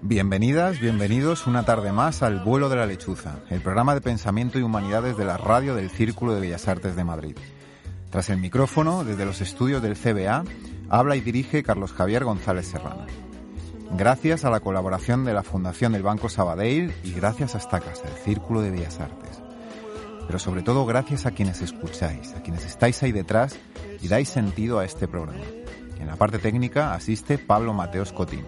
[0.00, 4.62] Bienvenidas, bienvenidos una tarde más al Vuelo de la Lechuza, el programa de pensamiento y
[4.62, 7.36] humanidades de la radio del Círculo de Bellas Artes de Madrid.
[8.08, 10.42] Tras el micrófono, desde los estudios del CBA,
[10.88, 13.25] habla y dirige Carlos Javier González Serrano.
[13.96, 18.02] Gracias a la colaboración de la Fundación del Banco Sabadell y gracias a esta casa,
[18.06, 19.40] el Círculo de Bellas Artes.
[20.26, 23.56] Pero sobre todo gracias a quienes escucháis, a quienes estáis ahí detrás
[24.02, 25.44] y dais sentido a este programa.
[25.98, 28.44] En la parte técnica asiste Pablo Mateos Cotín.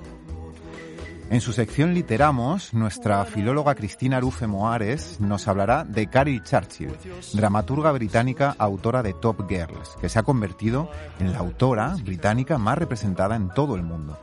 [1.31, 6.95] En su sección Literamos, nuestra filóloga Cristina Arufe Moares nos hablará de Carrie Churchill,
[7.33, 12.77] dramaturga británica autora de Top Girls, que se ha convertido en la autora británica más
[12.77, 14.19] representada en todo el mundo.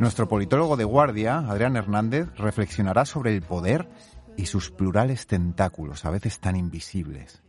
[0.00, 3.88] Nuestro politólogo de guardia, Adrián Hernández, reflexionará sobre el poder
[4.36, 7.42] y sus plurales tentáculos, a veces tan invisibles.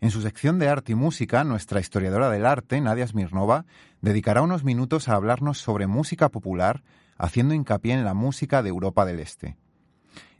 [0.00, 3.64] En su sección de arte y música, nuestra historiadora del arte, Nadia Smirnova,
[4.02, 6.84] dedicará unos minutos a hablarnos sobre música popular,
[7.16, 9.56] haciendo hincapié en la música de Europa del Este.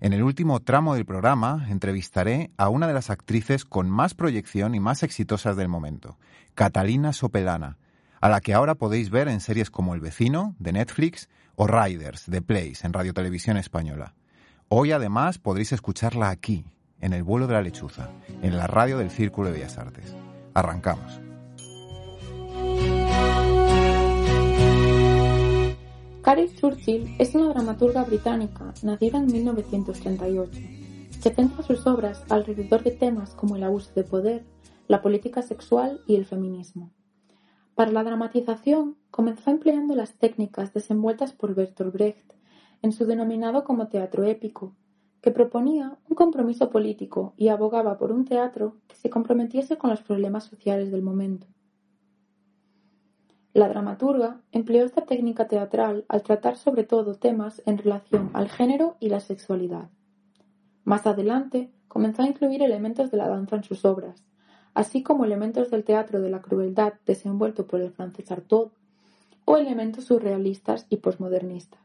[0.00, 4.74] En el último tramo del programa entrevistaré a una de las actrices con más proyección
[4.74, 6.18] y más exitosas del momento,
[6.54, 7.78] Catalina Sopelana,
[8.20, 12.30] a la que ahora podéis ver en series como El vecino, de Netflix, o Riders,
[12.30, 14.14] de Place, en Radio Televisión Española.
[14.68, 16.64] Hoy además podréis escucharla aquí,
[17.00, 18.10] en el vuelo de la lechuza,
[18.42, 20.14] en la radio del Círculo de Bellas Artes.
[20.54, 21.20] Arrancamos.
[26.22, 30.60] Carrie Churchill es una dramaturga británica nacida en 1938
[31.22, 34.44] que centra sus obras alrededor de temas como el abuso de poder,
[34.86, 36.92] la política sexual y el feminismo.
[37.78, 42.32] Para la dramatización comenzó empleando las técnicas desenvueltas por Bertolt Brecht
[42.82, 44.74] en su denominado como teatro épico,
[45.20, 50.02] que proponía un compromiso político y abogaba por un teatro que se comprometiese con los
[50.02, 51.46] problemas sociales del momento.
[53.52, 58.96] La dramaturga empleó esta técnica teatral al tratar sobre todo temas en relación al género
[58.98, 59.88] y la sexualidad.
[60.82, 64.24] Más adelante comenzó a incluir elementos de la danza en sus obras,
[64.78, 68.68] así como elementos del teatro de la crueldad desenvuelto por el francés Artaud
[69.44, 71.80] o elementos surrealistas y posmodernistas.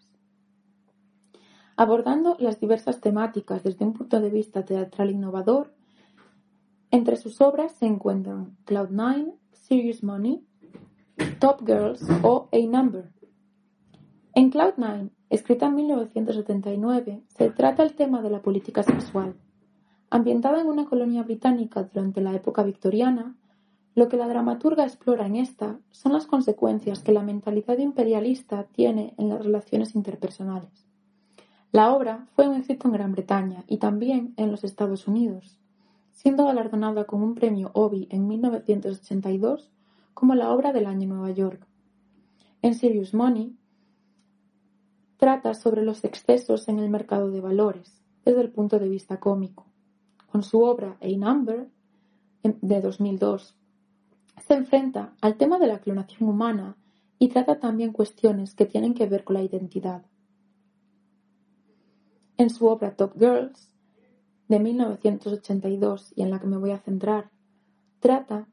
[1.75, 5.73] Abordando las diversas temáticas desde un punto de vista teatral innovador,
[6.91, 10.45] entre sus obras se encuentran Cloud Nine, Serious Money,
[11.39, 13.11] Top Girls o A Number.
[14.35, 19.33] En Cloud Nine, escrita en 1979, se trata el tema de la política sexual.
[20.13, 23.35] Ambientada en una colonia británica durante la época victoriana,
[23.95, 29.15] lo que la dramaturga explora en esta son las consecuencias que la mentalidad imperialista tiene
[29.17, 30.85] en las relaciones interpersonales.
[31.71, 35.57] La obra fue un éxito en Gran Bretaña y también en los Estados Unidos,
[36.11, 39.71] siendo galardonada con un premio Obie en 1982
[40.13, 41.65] como la obra del año Nueva York.
[42.61, 43.57] En Serious Money
[45.17, 49.72] trata sobre los excesos en el mercado de valores desde el punto de vista cómico.
[50.33, 51.69] Con su obra A Number
[52.41, 53.55] de 2002
[54.41, 56.75] se enfrenta al tema de la clonación humana
[57.19, 60.07] y trata también cuestiones que tienen que ver con la identidad.
[62.37, 63.75] En su obra Top Girls
[64.47, 67.29] de 1982 y en la que me voy a centrar,
[67.99, 68.47] trata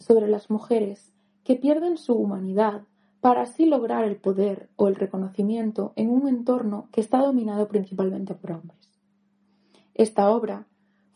[0.00, 1.12] sobre las mujeres
[1.44, 2.88] que pierden su humanidad
[3.20, 8.34] para así lograr el poder o el reconocimiento en un entorno que está dominado principalmente
[8.34, 8.90] por hombres.
[9.94, 10.66] Esta obra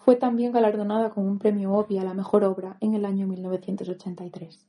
[0.04, 4.68] fue también galardonada con un premio Obie a la mejor obra en el año 1983.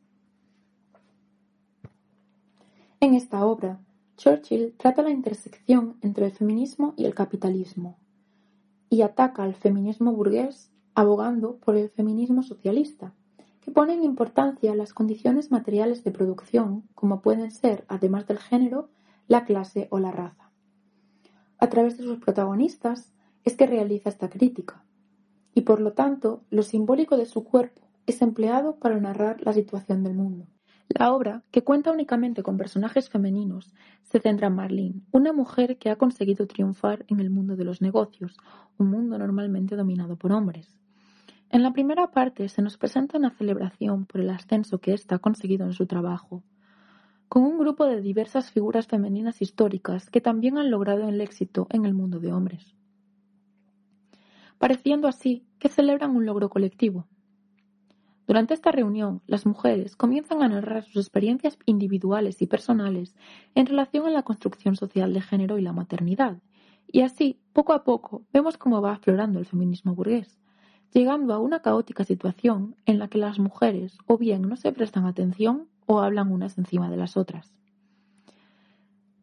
[3.02, 3.82] En esta obra,
[4.16, 7.98] Churchill trata la intersección entre el feminismo y el capitalismo
[8.90, 13.14] y ataca al feminismo burgués abogando por el feminismo socialista,
[13.60, 18.88] que pone en importancia las condiciones materiales de producción, como pueden ser, además del género,
[19.28, 20.50] la clase o la raza.
[21.58, 23.12] A través de sus protagonistas
[23.44, 24.85] es que realiza esta crítica,
[25.56, 30.04] y por lo tanto lo simbólico de su cuerpo es empleado para narrar la situación
[30.04, 30.46] del mundo.
[30.90, 33.74] La obra, que cuenta únicamente con personajes femeninos,
[34.04, 37.82] se centra en Marlene, una mujer que ha conseguido triunfar en el mundo de los
[37.82, 38.38] negocios,
[38.78, 40.78] un mundo normalmente dominado por hombres.
[41.50, 45.20] En la primera parte se nos presenta una celebración por el ascenso que ésta ha
[45.20, 46.44] conseguido en su trabajo,
[47.30, 51.86] con un grupo de diversas figuras femeninas históricas que también han logrado el éxito en
[51.86, 52.76] el mundo de hombres,
[54.60, 57.08] pareciendo así que celebran un logro colectivo.
[58.28, 63.16] Durante esta reunión, las mujeres comienzan a narrar sus experiencias individuales y personales
[63.54, 66.38] en relación a la construcción social de género y la maternidad,
[66.88, 70.40] Y así, poco a poco, vemos cómo va aflorando el feminismo burgués,
[70.94, 75.06] llegando a una caótica situación en la que las mujeres o bien no se prestan
[75.06, 77.54] atención o hablan unas encima de las otras.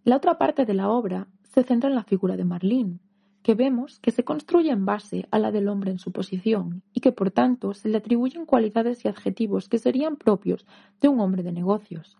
[0.04, 2.98] La otra parte de la obra se centra en la figura de Marlene,
[3.42, 7.00] que vemos que se construye en base a la del hombre en su posición y
[7.00, 10.64] que por tanto se le atribuyen cualidades y adjetivos que serían propios
[11.00, 12.16] de un hombre de negocios.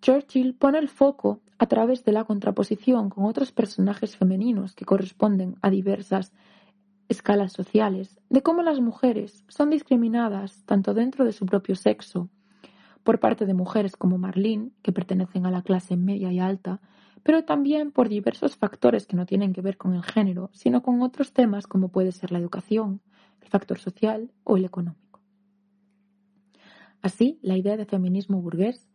[0.00, 5.56] Churchill pone el foco a través de la contraposición con otros personajes femeninos que corresponden
[5.62, 6.32] a diversas
[7.08, 12.28] escalas sociales de cómo las mujeres son discriminadas tanto dentro de su propio sexo
[13.02, 16.80] por parte de mujeres como Marlene, que pertenecen a la clase media y alta,
[17.26, 21.02] pero también por diversos factores que no tienen que ver con el género, sino con
[21.02, 23.00] otros temas como puede ser la educación,
[23.42, 25.20] el factor social o el económico.
[27.02, 28.88] Así, la idea de feminismo burgués,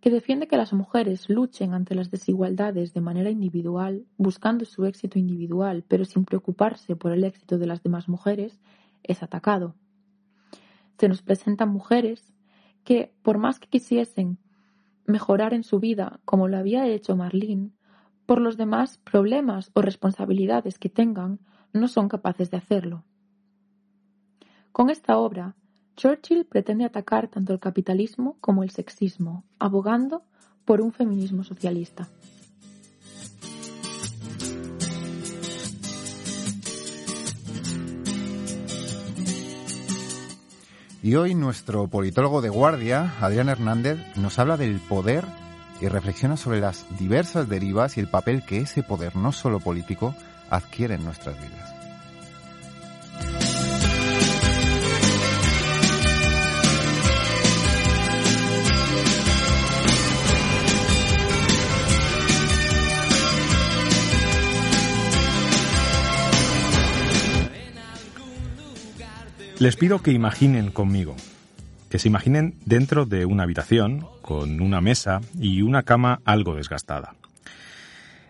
[0.00, 5.18] que defiende que las mujeres luchen ante las desigualdades de manera individual, buscando su éxito
[5.18, 8.60] individual, pero sin preocuparse por el éxito de las demás mujeres,
[9.02, 9.74] es atacado.
[10.98, 12.32] Se nos presentan mujeres
[12.84, 14.38] que, por más que quisiesen
[15.12, 17.70] mejorar en su vida como lo había hecho Marlene,
[18.26, 21.38] por los demás problemas o responsabilidades que tengan,
[21.72, 23.04] no son capaces de hacerlo.
[24.72, 25.54] Con esta obra,
[25.96, 30.24] Churchill pretende atacar tanto el capitalismo como el sexismo, abogando
[30.64, 32.08] por un feminismo socialista.
[41.02, 45.24] Y hoy nuestro politólogo de guardia, Adrián Hernández, nos habla del poder
[45.80, 50.14] y reflexiona sobre las diversas derivas y el papel que ese poder, no solo político,
[50.48, 51.71] adquiere en nuestras vidas.
[69.62, 71.14] Les pido que imaginen conmigo,
[71.88, 77.14] que se imaginen dentro de una habitación con una mesa y una cama algo desgastada.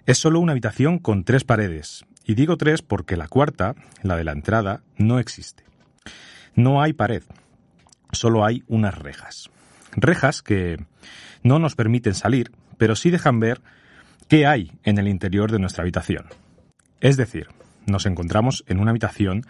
[0.05, 4.25] Es solo una habitación con tres paredes, y digo tres porque la cuarta, la de
[4.25, 5.65] la entrada, no existe.
[6.55, 7.23] No hay pared,
[8.13, 9.49] solo hay unas rejas.
[9.93, 10.85] Rejas que
[11.43, 13.63] no nos permiten salir, pero sí dejan ver
[14.29, 16.27] qué hay en el interior de nuestra habitación.
[17.01, 17.47] Es decir,
[17.87, 19.47] nos encontramos en una habitación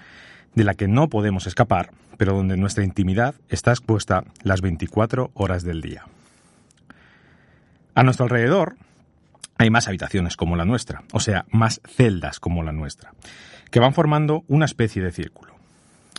[0.54, 5.64] de la que no podemos escapar, pero donde nuestra intimidad está expuesta las 24 horas
[5.64, 6.04] del día.
[7.94, 8.76] A nuestro alrededor
[9.58, 13.12] hay más habitaciones como la nuestra, o sea, más celdas como la nuestra,
[13.70, 15.54] que van formando una especie de círculo.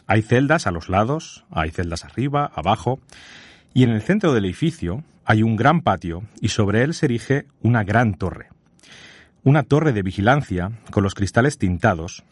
[0.08, 3.00] Hay celdas a los lados, hay celdas arriba, abajo,
[3.74, 7.46] y en el centro del edificio hay un gran patio y sobre él se erige
[7.62, 8.50] una gran torre.
[9.44, 12.24] Una torre de vigilancia con los cristales tintados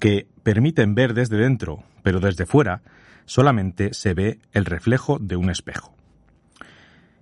[0.00, 2.82] que permiten ver desde dentro, pero desde fuera
[3.24, 5.94] solamente se ve el reflejo de un espejo.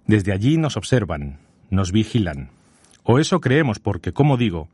[0.06, 1.38] Desde allí nos observan,
[1.70, 2.50] nos vigilan,
[3.02, 4.68] o eso creemos porque, como digo,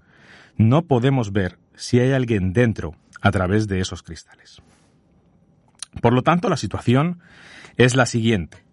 [0.56, 4.62] no podemos ver si hay alguien dentro a través de esos cristales.
[6.00, 7.20] Por lo tanto, la situación
[7.76, 8.64] es la siguiente.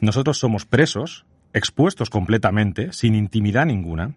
[0.00, 4.14] Nosotros somos presos, expuestos completamente, sin intimidad ninguna,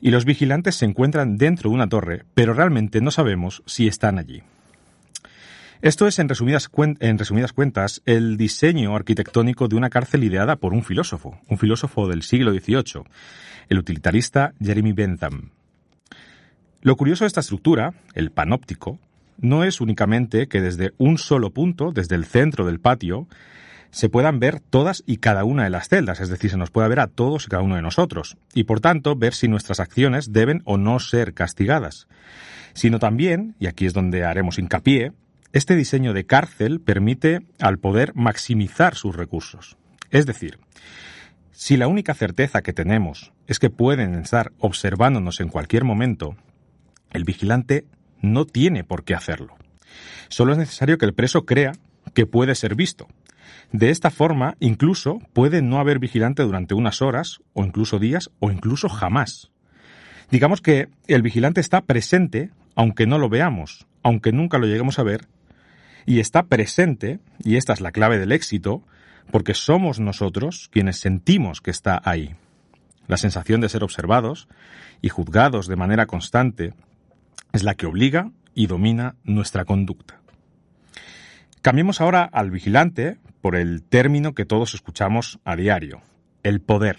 [0.00, 4.18] y los vigilantes se encuentran dentro de una torre, pero realmente no sabemos si están
[4.18, 4.42] allí.
[5.82, 10.72] Esto es, en resumidas, en resumidas, cuentas, el diseño arquitectónico de una cárcel ideada por
[10.72, 13.04] un filósofo, un filósofo del siglo XVIII,
[13.68, 15.50] el utilitarista Jeremy Bentham.
[16.80, 18.98] Lo curioso de esta estructura, el panóptico,
[19.38, 23.28] no es únicamente que desde un solo punto, desde el centro del patio,
[23.90, 26.88] se puedan ver todas y cada una de las celdas, es decir, se nos pueda
[26.88, 30.32] ver a todos y cada uno de nosotros, y por tanto ver si nuestras acciones
[30.32, 32.08] deben o no ser castigadas,
[32.74, 35.12] sino también, y aquí es donde haremos hincapié,
[35.52, 39.76] este diseño de cárcel permite al poder maximizar sus recursos.
[40.10, 40.58] Es decir,
[41.52, 46.36] si la única certeza que tenemos es que pueden estar observándonos en cualquier momento,
[47.10, 47.86] el vigilante
[48.20, 49.56] no tiene por qué hacerlo.
[50.28, 51.72] Solo es necesario que el preso crea
[52.12, 53.08] que puede ser visto,
[53.72, 58.50] de esta forma, incluso puede no haber vigilante durante unas horas, o incluso días, o
[58.50, 59.50] incluso jamás.
[60.30, 65.02] Digamos que el vigilante está presente, aunque no lo veamos, aunque nunca lo lleguemos a
[65.02, 65.26] ver,
[66.06, 68.82] y está presente, y esta es la clave del éxito,
[69.30, 72.34] porque somos nosotros quienes sentimos que está ahí.
[73.08, 74.48] La sensación de ser observados
[75.02, 76.74] y juzgados de manera constante
[77.52, 80.20] es la que obliga y domina nuestra conducta.
[81.62, 86.02] Cambiemos ahora al vigilante por el término que todos escuchamos a diario,
[86.42, 86.96] el poder.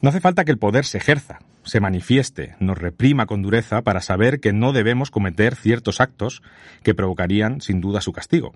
[0.00, 4.00] No hace falta que el poder se ejerza, se manifieste, nos reprima con dureza para
[4.00, 6.40] saber que no debemos cometer ciertos actos
[6.82, 8.54] que provocarían sin duda su castigo.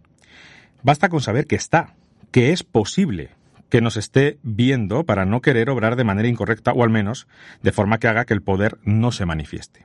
[0.82, 1.96] Basta con saber que está,
[2.30, 3.28] que es posible
[3.68, 7.28] que nos esté viendo para no querer obrar de manera incorrecta o al menos
[7.60, 9.84] de forma que haga que el poder no se manifieste.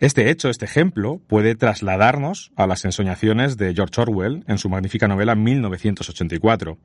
[0.00, 5.06] Este hecho, este ejemplo, puede trasladarnos a las ensoñaciones de George Orwell en su magnífica
[5.06, 6.78] novela 1984,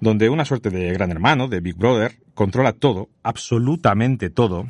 [0.00, 4.66] donde una suerte de gran hermano, de Big Brother, controla todo, absolutamente todo,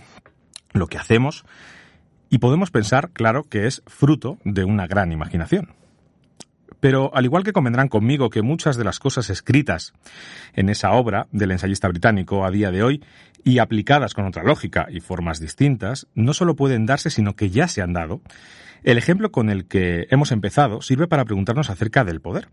[0.73, 1.45] lo que hacemos,
[2.31, 5.75] y podemos pensar, claro, que es fruto de una gran imaginación.
[6.85, 9.95] Pero al igual que convendrán conmigo que muchas de las cosas escritas
[10.53, 13.03] en esa obra del ensayista británico a día de hoy
[13.43, 17.69] y aplicadas con otra lógica y formas distintas, no solo pueden darse, sino que ya
[17.69, 18.21] se han dado,
[18.83, 22.49] el ejemplo con el que hemos empezado sirve para preguntarnos acerca del poder.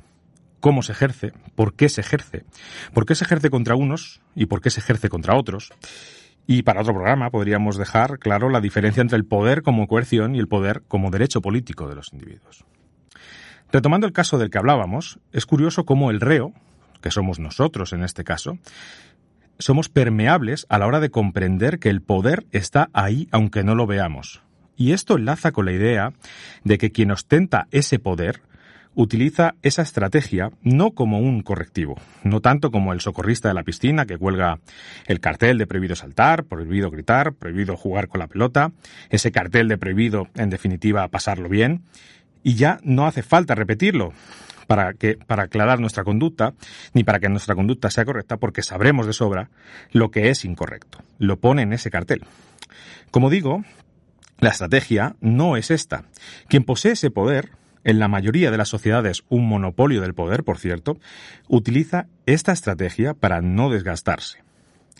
[0.61, 1.33] ¿Cómo se ejerce?
[1.55, 2.45] ¿Por qué se ejerce?
[2.93, 5.73] ¿Por qué se ejerce contra unos y por qué se ejerce contra otros?
[6.47, 10.39] Y para otro programa podríamos dejar claro la diferencia entre el poder como coerción y
[10.39, 12.63] el poder como derecho político de los individuos.
[13.71, 16.53] Retomando el caso del que hablábamos, es curioso cómo el reo,
[17.01, 18.57] que somos nosotros en este caso,
[19.59, 23.87] somos permeables a la hora de comprender que el poder está ahí aunque no lo
[23.87, 24.41] veamos.
[24.75, 26.13] Y esto enlaza con la idea
[26.63, 28.41] de que quien ostenta ese poder
[28.93, 34.05] utiliza esa estrategia no como un correctivo, no tanto como el socorrista de la piscina
[34.05, 34.59] que cuelga
[35.07, 38.71] el cartel de prohibido saltar, prohibido gritar, prohibido jugar con la pelota,
[39.09, 41.83] ese cartel de prohibido, en definitiva, pasarlo bien,
[42.43, 44.13] y ya no hace falta repetirlo
[44.67, 46.53] para, que, para aclarar nuestra conducta,
[46.93, 49.49] ni para que nuestra conducta sea correcta, porque sabremos de sobra
[49.91, 50.99] lo que es incorrecto.
[51.17, 52.23] Lo pone en ese cartel.
[53.11, 53.63] Como digo,
[54.39, 56.05] la estrategia no es esta.
[56.47, 57.51] Quien posee ese poder,
[57.83, 60.97] en la mayoría de las sociedades un monopolio del poder, por cierto,
[61.47, 64.39] utiliza esta estrategia para no desgastarse.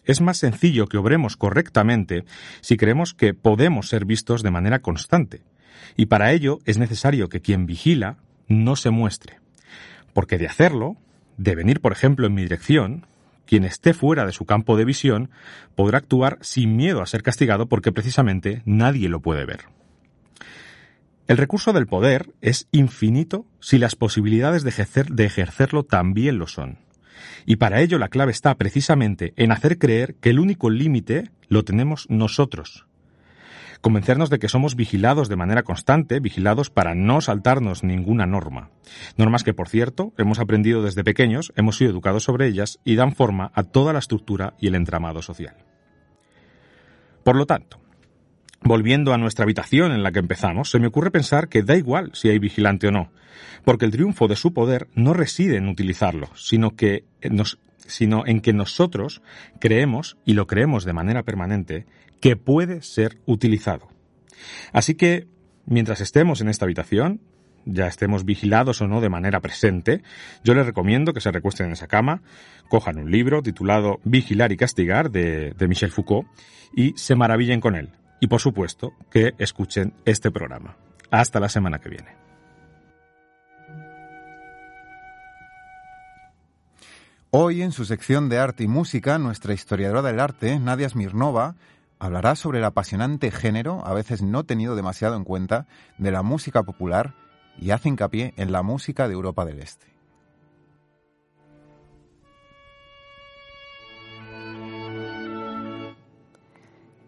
[0.03, 2.25] Es más sencillo que obremos correctamente
[2.62, 5.41] si creemos que podemos ser vistos de manera constante,
[5.95, 9.39] y para ello es necesario que quien vigila no se muestre.
[10.13, 10.97] Porque de hacerlo,
[11.37, 13.05] de venir, por ejemplo, en mi dirección,
[13.45, 15.29] quien esté fuera de su campo de visión
[15.75, 19.61] podrá actuar sin miedo a ser castigado porque precisamente nadie lo puede ver.
[21.27, 26.79] El recurso del poder es infinito si las posibilidades de, ejercerlo también lo son.
[27.45, 31.63] Y para ello la clave está precisamente en hacer creer que el único límite lo
[31.63, 32.85] tenemos nosotros,
[33.81, 38.69] convencernos de que somos vigilados de manera constante, vigilados para no saltarnos ninguna norma.
[39.17, 43.13] Normas que, por cierto, hemos aprendido desde pequeños, hemos sido educados sobre ellas y dan
[43.13, 45.55] forma a toda la estructura y el entramado social.
[47.23, 47.81] Por lo tanto,
[48.63, 52.11] Volviendo a nuestra habitación en la que empezamos, se me ocurre pensar que da igual
[52.13, 53.11] si hay vigilante o no,
[53.65, 57.05] porque el triunfo de su poder no reside en utilizarlo, sino, que
[57.77, 59.23] sino en que nosotros
[59.59, 61.88] creemos, y lo creemos de manera permanente,
[62.21, 63.89] que puede ser utilizado.
[64.71, 65.27] Así que,
[65.65, 67.19] mientras estemos en esta habitación,
[67.65, 70.01] ya estemos vigilados o no de manera presente,
[70.43, 72.21] yo les recomiendo que se recuesten en esa cama,
[72.69, 76.27] cojan un libro titulado Vigilar y Castigar de, de Michel Foucault
[76.75, 77.89] y se maravillen con él.
[78.19, 80.77] Y por supuesto que escuchen este programa.
[81.09, 82.21] Hasta la semana que viene.
[87.31, 91.55] Hoy, en su sección de arte y música, nuestra historiadora del arte, Nadia Smirnova,
[92.01, 95.67] hablará sobre el apasionante género, a veces no tenido demasiado en cuenta,
[96.00, 97.13] de la música popular
[97.60, 99.86] y hace hincapié en la música de Europa del Este.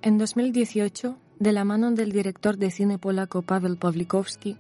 [0.03, 4.57] En 2018, de la mano del director de cine polaco Pavel Pawlikowski,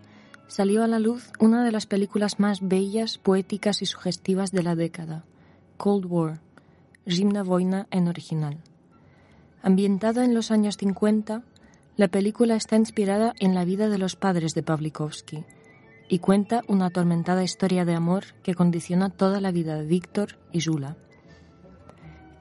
[0.47, 4.73] salió a la luz una de las películas más bellas, poéticas y sugestivas de la
[4.73, 5.25] década,
[5.77, 6.41] Cold War,
[7.07, 8.57] Zimna Wojna en original.
[9.65, 11.41] Ambientada en los años 50,
[11.95, 15.45] la película está inspirada en la vida de los padres de Pawlikowski
[16.09, 20.59] y cuenta una atormentada historia de amor que condiciona toda la vida de Víctor y
[20.59, 20.97] Zula.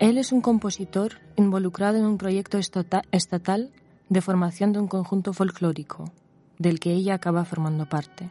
[0.00, 3.71] Él es un compositor involucrado en un proyecto estatal
[4.09, 6.12] de formación de un conjunto folclórico,
[6.59, 8.31] del que ella acaba formando parte.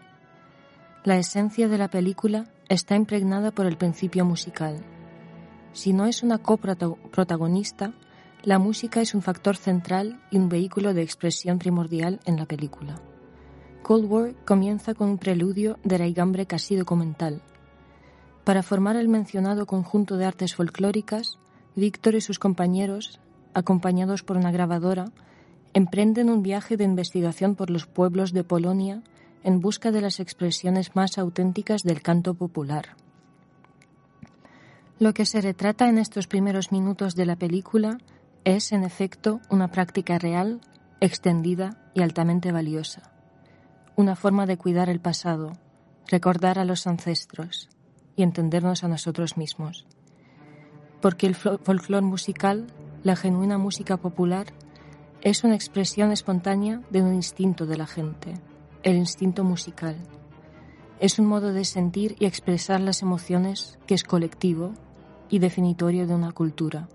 [1.05, 4.83] La esencia de la película está impregnada por el principio musical.
[5.71, 7.93] Si no es una coprotagonista,
[8.43, 12.99] la música es un factor central y un vehículo de expresión primordial en la película.
[13.83, 17.41] Cold War comienza con un preludio de raigambre casi documental.
[18.43, 21.37] Para formar el mencionado conjunto de artes folclóricas,
[21.75, 23.19] Víctor y sus compañeros,
[23.53, 25.11] acompañados por una grabadora,
[25.73, 29.03] emprenden un viaje de investigación por los pueblos de Polonia
[29.43, 32.95] en busca de las expresiones más auténticas del canto popular.
[34.99, 37.97] Lo que se retrata en estos primeros minutos de la película
[38.43, 40.61] es, en efecto, una práctica real,
[40.99, 43.11] extendida y altamente valiosa.
[43.95, 45.53] Una forma de cuidar el pasado,
[46.07, 47.69] recordar a los ancestros
[48.15, 49.85] y entendernos a nosotros mismos.
[51.01, 52.67] Porque el folclore musical,
[53.03, 54.47] la genuina música popular,
[55.21, 58.33] es una expresión espontánea de un instinto de la gente,
[58.83, 59.95] el instinto musical.
[60.99, 64.73] Es un modo de sentir y expresar las emociones que es colectivo
[65.29, 66.87] y definitorio de una cultura.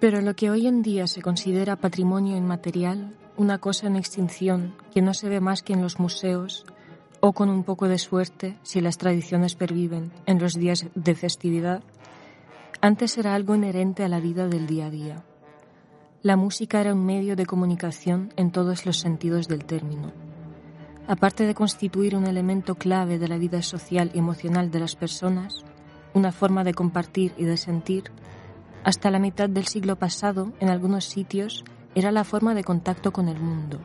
[0.00, 5.02] Pero lo que hoy en día se considera patrimonio inmaterial, una cosa en extinción que
[5.02, 6.64] no se ve más que en los museos
[7.20, 11.82] o con un poco de suerte, si las tradiciones perviven, en los días de festividad,
[12.80, 15.24] antes era algo inherente a la vida del día a día.
[16.22, 20.12] La música era un medio de comunicación en todos los sentidos del término.
[21.06, 25.62] Aparte de constituir un elemento clave de la vida social y emocional de las personas,
[26.14, 28.04] una forma de compartir y de sentir,
[28.84, 33.28] hasta la mitad del siglo pasado, en algunos sitios, era la forma de contacto con
[33.28, 33.78] el mundo.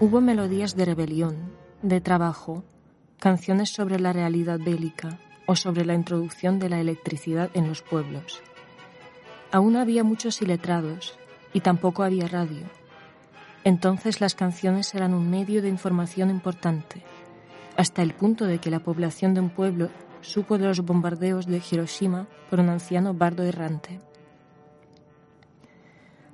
[0.00, 1.52] Hubo melodías de rebelión,
[1.82, 2.64] de trabajo,
[3.18, 8.40] canciones sobre la realidad bélica o sobre la introducción de la electricidad en los pueblos.
[9.52, 11.18] Aún había muchos iletrados
[11.52, 12.62] y tampoco había radio.
[13.64, 17.02] Entonces las canciones eran un medio de información importante,
[17.76, 19.90] hasta el punto de que la población de un pueblo
[20.20, 24.00] supo de los bombardeos de Hiroshima por un anciano bardo errante.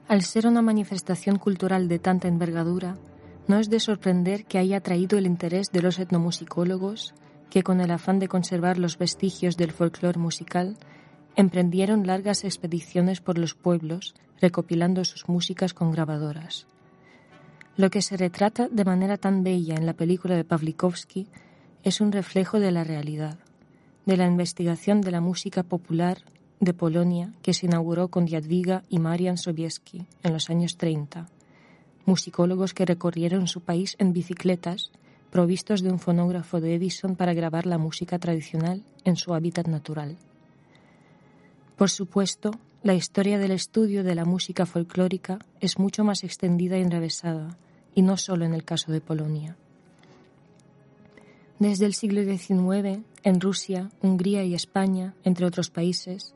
[0.08, 2.96] Al ser una manifestación cultural de tanta envergadura,
[3.48, 7.14] no es de sorprender que haya atraído el interés de los etnomusicólogos
[7.50, 10.76] que, con el afán de conservar los vestigios del folclore musical,
[11.36, 16.66] emprendieron largas expediciones por los pueblos recopilando sus músicas con grabadoras.
[17.76, 21.28] Lo que se retrata de manera tan bella en la película de Pawlikowski
[21.82, 23.38] es un reflejo de la realidad,
[24.06, 26.18] de la investigación de la música popular
[26.60, 31.26] de Polonia que se inauguró con Jadwiga y Marian Sobieski en los años 30,
[32.06, 34.90] musicólogos que recorrieron su país en bicicletas
[35.30, 40.16] provistos de un fonógrafo de Edison para grabar la música tradicional en su hábitat natural.
[41.76, 46.82] Por supuesto, la historia del estudio de la música folclórica es mucho más extendida y
[46.82, 47.58] enrevesada,
[47.94, 49.56] y no solo en el caso de Polonia.
[51.58, 56.34] Desde el siglo XIX, en Rusia, Hungría y España, entre otros países,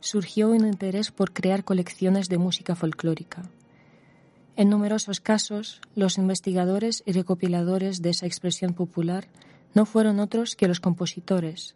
[0.00, 3.42] surgió un interés por crear colecciones de música folclórica.
[4.56, 9.28] En numerosos casos, los investigadores y recopiladores de esa expresión popular
[9.74, 11.74] no fueron otros que los compositores,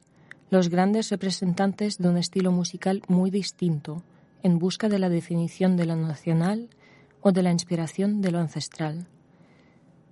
[0.48, 4.02] los grandes representantes de un estilo musical muy distinto,
[4.42, 6.70] en busca de la definición de lo nacional
[7.20, 9.08] o de la inspiración de lo ancestral.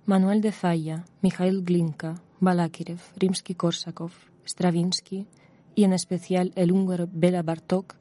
[0.05, 4.11] Manuel de Falla, Mikhail Glinka, Balakirev, Rimsky-Korsakov,
[4.45, 5.25] Stravinsky
[5.75, 7.95] y en especial el húngaro Bela Bartók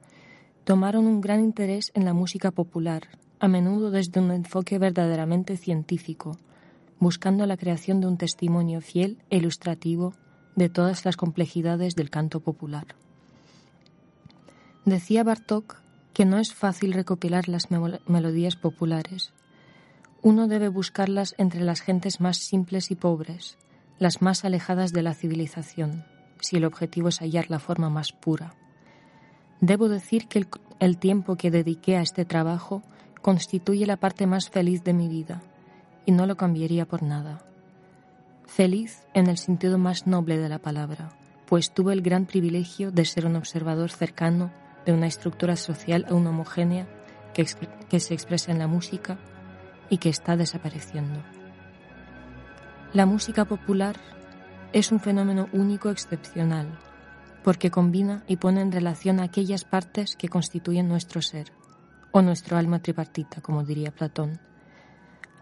[0.64, 3.09] tomaron un gran interés en la música popular,
[3.40, 6.38] a menudo desde un enfoque verdaderamente científico,
[6.99, 10.14] buscando la creación de un testimonio fiel e ilustrativo
[10.55, 12.87] de todas las complejidades del canto popular.
[14.85, 15.81] Decía Bartók
[16.12, 19.33] que no es fácil recopilar las melodías populares.
[20.22, 23.59] Uno debe buscarlas entre las gentes más simples y pobres,
[23.99, 26.05] las más alejadas de la civilización,
[26.41, 28.55] si el objetivo es hallar la forma más pura.
[29.61, 30.47] Debo decir que
[30.81, 32.83] el, tiempo que dediqué a este trabajo
[33.23, 35.43] constituye la parte más feliz de mi vida,
[36.05, 37.45] y no lo cambiaría por nada.
[38.47, 41.09] Feliz en el sentido más noble de la palabra,
[41.47, 44.53] pues tuve el gran privilegio de ser un observador cercano
[44.85, 46.87] de una estructura social aún homogénea
[47.35, 49.19] que se expresa en la música
[49.91, 51.36] y que está desapareciendo.
[52.97, 53.97] La música popular
[54.73, 56.79] es un fenómeno único excepcional,
[57.45, 61.53] porque combina y pone en relación aquellas partes que constituyen nuestro ser,
[62.11, 64.41] o nuestro alma tripartita, como diría Platón.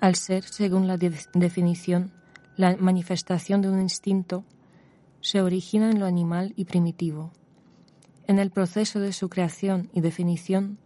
[0.01, 2.11] Al ser, según la definición,
[2.57, 4.45] la manifestación de un instinto
[5.21, 7.31] se origina en lo animal y primitivo.
[8.27, 10.79] En el proceso de su creación y definición,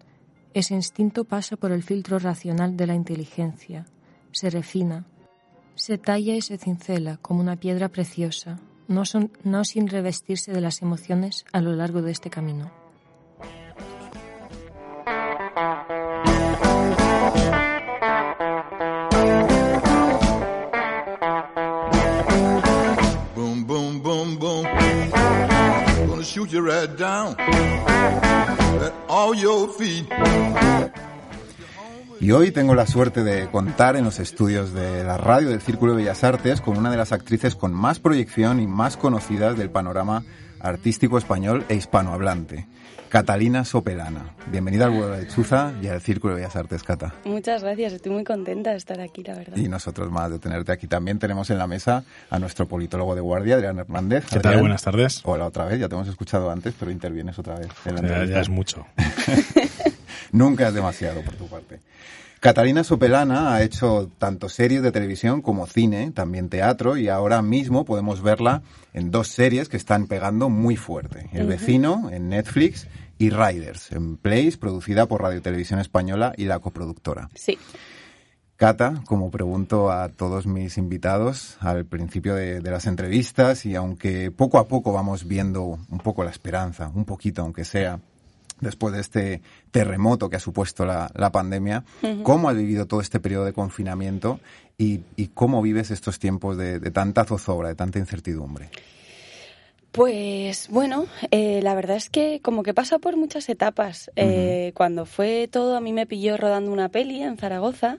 [0.53, 3.87] ese instinto pasa por el filtro racional de la inteligencia,
[4.33, 5.07] se refina,
[5.79, 9.05] se talla y se cincela como una piedra preciosa, no,
[9.45, 12.71] no sin revestirse de las emociones a lo largo de este camino.
[32.21, 35.93] Y hoy tengo la suerte de contar en los estudios de la radio del Círculo
[35.93, 39.71] de Bellas Artes con una de las actrices con más proyección y más conocidas del
[39.71, 40.25] panorama
[40.59, 42.67] artístico español e hispanohablante.
[43.09, 44.35] Catalina Sopelana.
[44.51, 47.15] Bienvenida al Vuelo de Lechuza y al Círculo de Bellas Artes, Cata.
[47.25, 49.57] Muchas gracias, estoy muy contenta de estar aquí, la verdad.
[49.57, 50.89] Y nosotros más de tenerte aquí.
[50.89, 54.27] También tenemos en la mesa a nuestro politólogo de guardia, Adrián Hernández.
[54.31, 54.59] ¿Qué tal?
[54.59, 55.23] Buenas tardes.
[55.25, 57.69] Hola otra vez, ya te hemos escuchado antes, pero intervienes otra vez.
[57.87, 58.85] Ya, ya es mucho.
[60.33, 61.81] Nunca es demasiado por tu parte.
[62.41, 67.85] Catalina Sopelana ha hecho tanto series de televisión como cine, también teatro, y ahora mismo
[67.85, 68.63] podemos verla
[68.95, 71.29] en dos series que están pegando muy fuerte.
[71.33, 72.87] El vecino en Netflix
[73.19, 77.29] y Riders en Place, producida por Radio Televisión Española y la coproductora.
[77.35, 77.59] Sí.
[78.55, 84.31] Cata, como pregunto a todos mis invitados al principio de, de, las entrevistas, y aunque
[84.31, 88.01] poco a poco vamos viendo un poco la esperanza, un poquito aunque sea,
[88.61, 91.85] después de este terremoto que ha supuesto la, la pandemia,
[92.23, 94.41] ¿cómo has vivido todo este periodo de confinamiento
[94.77, 98.71] y, y cómo vives estos tiempos de, de, tanta zozobra, de tanta incertidumbre?
[99.99, 104.13] Pues bueno, eh, la verdad es que como que pasa por muchas etapas.
[104.15, 107.99] Eh, Cuando fue todo, a mí me pilló rodando una peli en Zaragoza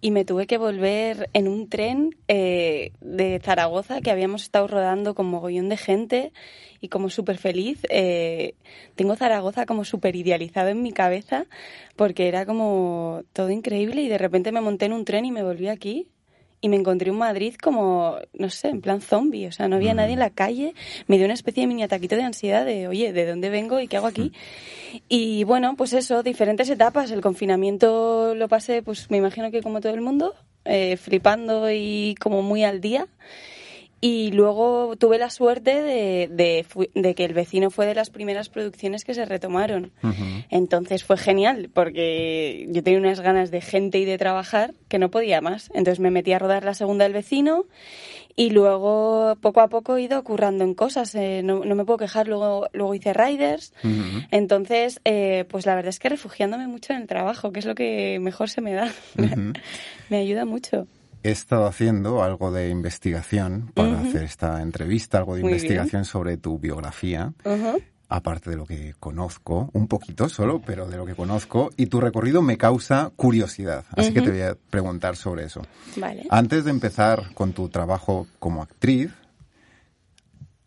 [0.00, 5.14] y me tuve que volver en un tren eh, de Zaragoza que habíamos estado rodando
[5.14, 6.32] con mogollón de gente
[6.80, 7.78] y como súper feliz.
[7.90, 8.56] Eh,
[8.96, 11.46] tengo Zaragoza como súper idealizado en mi cabeza
[11.94, 15.44] porque era como todo increíble y de repente me monté en un tren y me
[15.44, 16.08] volví aquí
[16.60, 19.94] y me encontré en Madrid como, no sé, en plan zombie, o sea, no había
[19.94, 20.74] nadie en la calle,
[21.06, 23.88] me dio una especie de mini ataquito de ansiedad de, oye, ¿de dónde vengo y
[23.88, 24.32] qué hago aquí?
[25.08, 29.80] Y bueno, pues eso, diferentes etapas, el confinamiento lo pasé, pues me imagino que como
[29.80, 33.06] todo el mundo, eh, flipando y como muy al día.
[34.00, 38.50] Y luego tuve la suerte de, de, de, que el vecino fue de las primeras
[38.50, 39.90] producciones que se retomaron.
[40.02, 40.46] Uh -huh.
[40.50, 45.10] Entonces fue genial, porque yo tenía unas ganas de gente y de trabajar que no
[45.10, 45.70] podía más.
[45.74, 47.64] Entonces me metí a rodar la segunda del vecino
[48.36, 51.14] y luego poco a poco he ido currando en cosas.
[51.14, 53.72] Eh, no, no, me puedo quejar, luego, luego hice Riders.
[53.82, 54.28] Uh -huh.
[54.30, 57.74] Entonces, eh, pues la verdad es que refugiándome mucho en el trabajo, que es lo
[57.74, 58.92] que mejor se me da.
[59.16, 59.58] Uh -huh.
[60.10, 60.86] me ayuda mucho
[61.26, 64.08] he estado haciendo algo de investigación para uh -huh.
[64.08, 66.04] hacer esta entrevista, algo de Muy investigación bien.
[66.04, 67.32] sobre tu biografía.
[67.44, 67.82] Uh -huh.
[68.08, 72.00] Aparte de lo que conozco, un poquito solo, pero de lo que conozco, y tu
[72.00, 73.84] recorrido me causa curiosidad.
[73.90, 74.14] Así uh -huh.
[74.14, 75.62] que te voy a preguntar sobre eso.
[75.96, 76.24] Vale.
[76.30, 79.10] Antes de empezar con tu trabajo como actriz,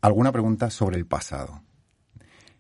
[0.02, 1.62] alguna pregunta sobre el pasado.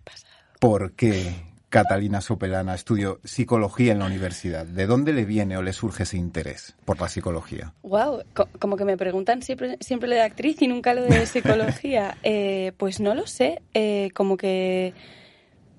[0.05, 0.33] Pasado.
[0.62, 4.65] ¿Por qué Catalina Sopelana estudió psicología en la universidad.
[4.65, 7.73] ¿De dónde le viene o le surge ese interés por la psicología?
[7.84, 8.23] Wow,
[8.60, 12.17] como que me preguntan siempre, siempre lo de actriz y nunca lo de psicología.
[12.23, 14.93] eh, pues no lo sé, eh, como que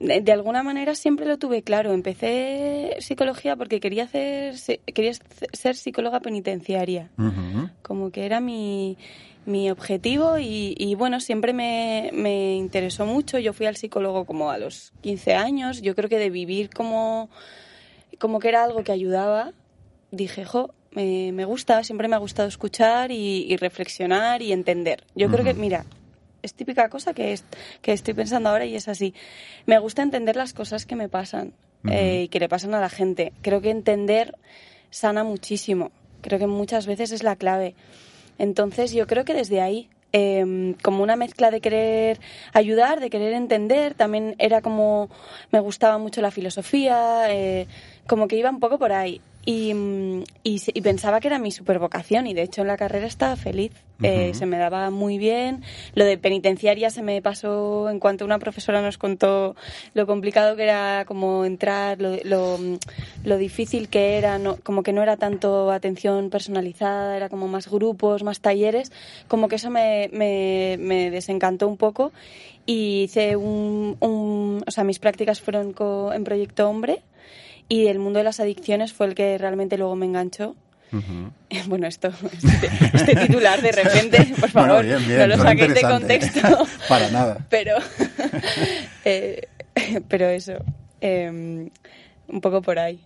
[0.00, 1.92] de alguna manera siempre lo tuve claro.
[1.92, 4.54] Empecé psicología porque quería hacer
[4.86, 5.12] quería
[5.52, 7.10] ser psicóloga penitenciaria.
[7.18, 7.70] Uh -huh.
[7.82, 8.96] Como que era mi,
[9.46, 13.38] mi objetivo y, y bueno, siempre me, me, interesó mucho.
[13.38, 15.82] Yo fui al psicólogo como a los 15 años.
[15.82, 17.30] Yo creo que de vivir como,
[18.18, 19.52] como que era algo que ayudaba,
[20.10, 25.04] dije, jo, me, me gusta, siempre me ha gustado escuchar y, y reflexionar y entender.
[25.14, 25.32] Yo uh -huh.
[25.32, 25.84] creo que, mira,
[26.42, 27.44] es típica cosa que, es,
[27.82, 29.14] que estoy pensando ahora y es así.
[29.66, 31.92] Me gusta entender las cosas que me pasan uh -huh.
[31.92, 33.32] eh, y que le pasan a la gente.
[33.42, 34.36] Creo que entender
[34.90, 35.92] sana muchísimo.
[36.20, 37.74] Creo que muchas veces es la clave.
[38.40, 42.18] Entonces yo creo que desde ahí, eh, como una mezcla de querer
[42.54, 45.10] ayudar, de querer entender, también era como
[45.52, 47.66] me gustaba mucho la filosofía, eh,
[48.06, 49.20] como que iba un poco por ahí.
[49.46, 49.72] Y,
[50.44, 53.72] y, y, pensaba que era mi supervocación y de hecho en la carrera estaba feliz.
[53.98, 54.06] Uh -huh.
[54.06, 55.62] eh, se me daba muy bien.
[55.94, 59.56] Lo de penitenciaria se me pasó en cuanto una profesora nos contó
[59.94, 62.58] lo complicado que era como entrar, lo, lo,
[63.24, 67.70] lo difícil que era, no, como que no era tanto atención personalizada, era como más
[67.70, 68.92] grupos, más talleres.
[69.26, 72.12] Como que eso me, me, me desencantó un poco
[72.66, 75.74] y hice un, un, o sea, mis prácticas fueron
[76.14, 77.02] en Proyecto Hombre
[77.70, 80.56] y el mundo de las adicciones fue el que realmente luego me enganchó.
[80.92, 80.96] Uh
[81.50, 81.66] -huh.
[81.68, 85.74] Bueno, esto, este, este, titular de repente, por favor, bueno, bien, bien, no lo saquéis
[85.74, 86.40] de contexto.
[86.88, 87.46] Para nada.
[87.48, 87.76] Pero,
[89.04, 89.46] eh,
[90.08, 90.54] pero eso,
[91.00, 91.70] eh,
[92.28, 93.00] un poco por ahí.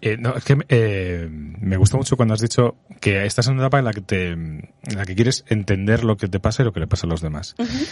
[0.00, 3.62] Eh, no, es que eh, me gusta mucho cuando has dicho que estás en una
[3.62, 6.64] etapa en la que te, en la que quieres entender lo que te pasa y
[6.64, 7.54] lo que le pasa a los demás.
[7.58, 7.88] Uh -huh.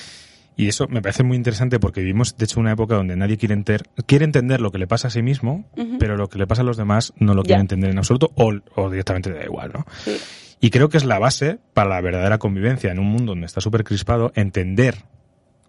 [0.56, 3.54] Y eso me parece muy interesante porque vivimos, de hecho, una época donde nadie quiere,
[3.54, 5.96] enter, quiere entender lo que le pasa a sí mismo, uh -huh.
[5.98, 8.52] pero lo que le pasa a los demás no lo quiere entender en absoluto o,
[8.74, 9.86] o directamente da igual, ¿no?
[10.04, 10.16] Sí.
[10.60, 13.62] Y creo que es la base para la verdadera convivencia en un mundo donde está
[13.62, 14.96] súper crispado, entender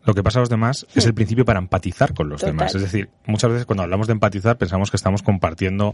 [0.04, 1.00] lo que pasa a los demás sí.
[1.00, 2.56] es el principio para empatizar con los Total.
[2.58, 2.76] demás.
[2.76, 5.94] Es decir, muchas veces cuando hablamos de empatizar pensamos que estamos compartiendo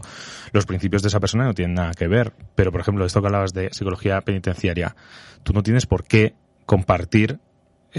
[0.52, 2.32] los principios de esa persona y no tienen nada que ver.
[2.54, 4.96] Pero, por ejemplo, esto que hablabas de psicología penitenciaria,
[5.42, 6.34] tú no tienes por qué
[6.66, 7.38] compartir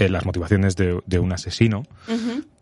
[0.00, 1.84] eh, las motivaciones de, de un asesino,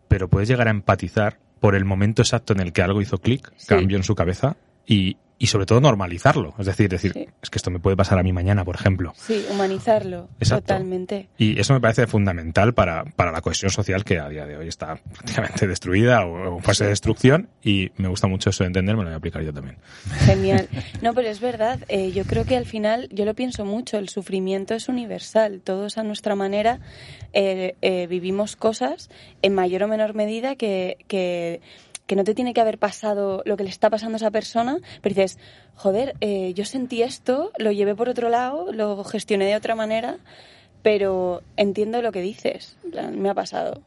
[0.07, 3.51] pero puedes llegar a empatizar por el momento exacto en el que algo hizo clic,
[3.57, 3.67] Sí.
[3.67, 4.55] cambió en su cabeza
[4.87, 6.53] y, y sobre todo normalizarlo.
[6.59, 7.27] Es decir, decir, Sí.
[7.41, 9.13] es que esto me puede pasar a mí mañana, por ejemplo.
[9.15, 10.65] Sí, humanizarlo Exacto.
[10.73, 11.29] totalmente.
[11.37, 14.67] Y eso me parece fundamental para, para la cohesión social que a día de hoy
[14.67, 18.95] está prácticamente destruida o en fase de destrucción y me gusta mucho eso de entender,
[18.97, 19.77] me lo voy a aplicar yo también.
[20.25, 20.67] Genial.
[21.01, 21.79] No, pero es verdad.
[21.87, 25.61] eh, yo creo que al final, yo lo pienso mucho, el sufrimiento es universal.
[25.63, 26.79] Todos a nuestra manera
[27.31, 29.09] eh, eh, vivimos cosas
[29.41, 31.61] en mayor o menor medida que, que,
[32.09, 34.79] que no te tiene que haber pasado lo que le está pasando a esa persona,
[35.03, 35.37] pero dices,
[35.75, 40.17] joder, eh, yo sentí esto, lo llevé por otro lado, lo gestioné de otra manera,
[40.81, 42.77] pero entiendo lo que dices.
[43.13, 43.83] Me ha pasado.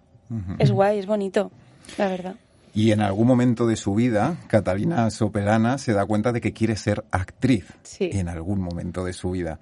[0.60, 1.50] Es guay, es bonito,
[1.98, 2.36] la verdad.
[2.72, 6.76] Y en algún momento de su vida, Catalina Sopelana se da cuenta de que quiere
[6.76, 7.66] ser actriz.
[7.82, 8.08] Sí.
[8.12, 9.58] En algún momento de su vida.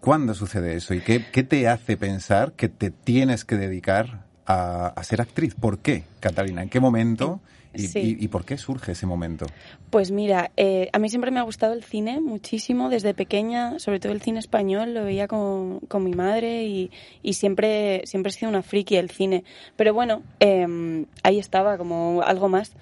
[0.00, 0.92] ¿Cuándo sucede eso?
[0.92, 5.54] ¿Y qué, qué te hace pensar que te tienes que dedicar a, a ser actriz?
[5.54, 6.62] ¿Por qué, Catalina?
[6.62, 7.40] ¿En qué momento?
[7.74, 8.16] ¿Y, Sí.
[8.20, 9.46] y- y por qué surge ese momento?
[9.90, 14.00] Pues mira, eh, a mí siempre me ha gustado el cine muchísimo, desde pequeña, sobre
[14.00, 16.90] todo el cine español, lo veía con, con mi madre y,
[17.22, 19.44] y siempre, siempre he sido una friki del cine.
[19.76, 22.72] Pero bueno, eh, ahí estaba como algo más.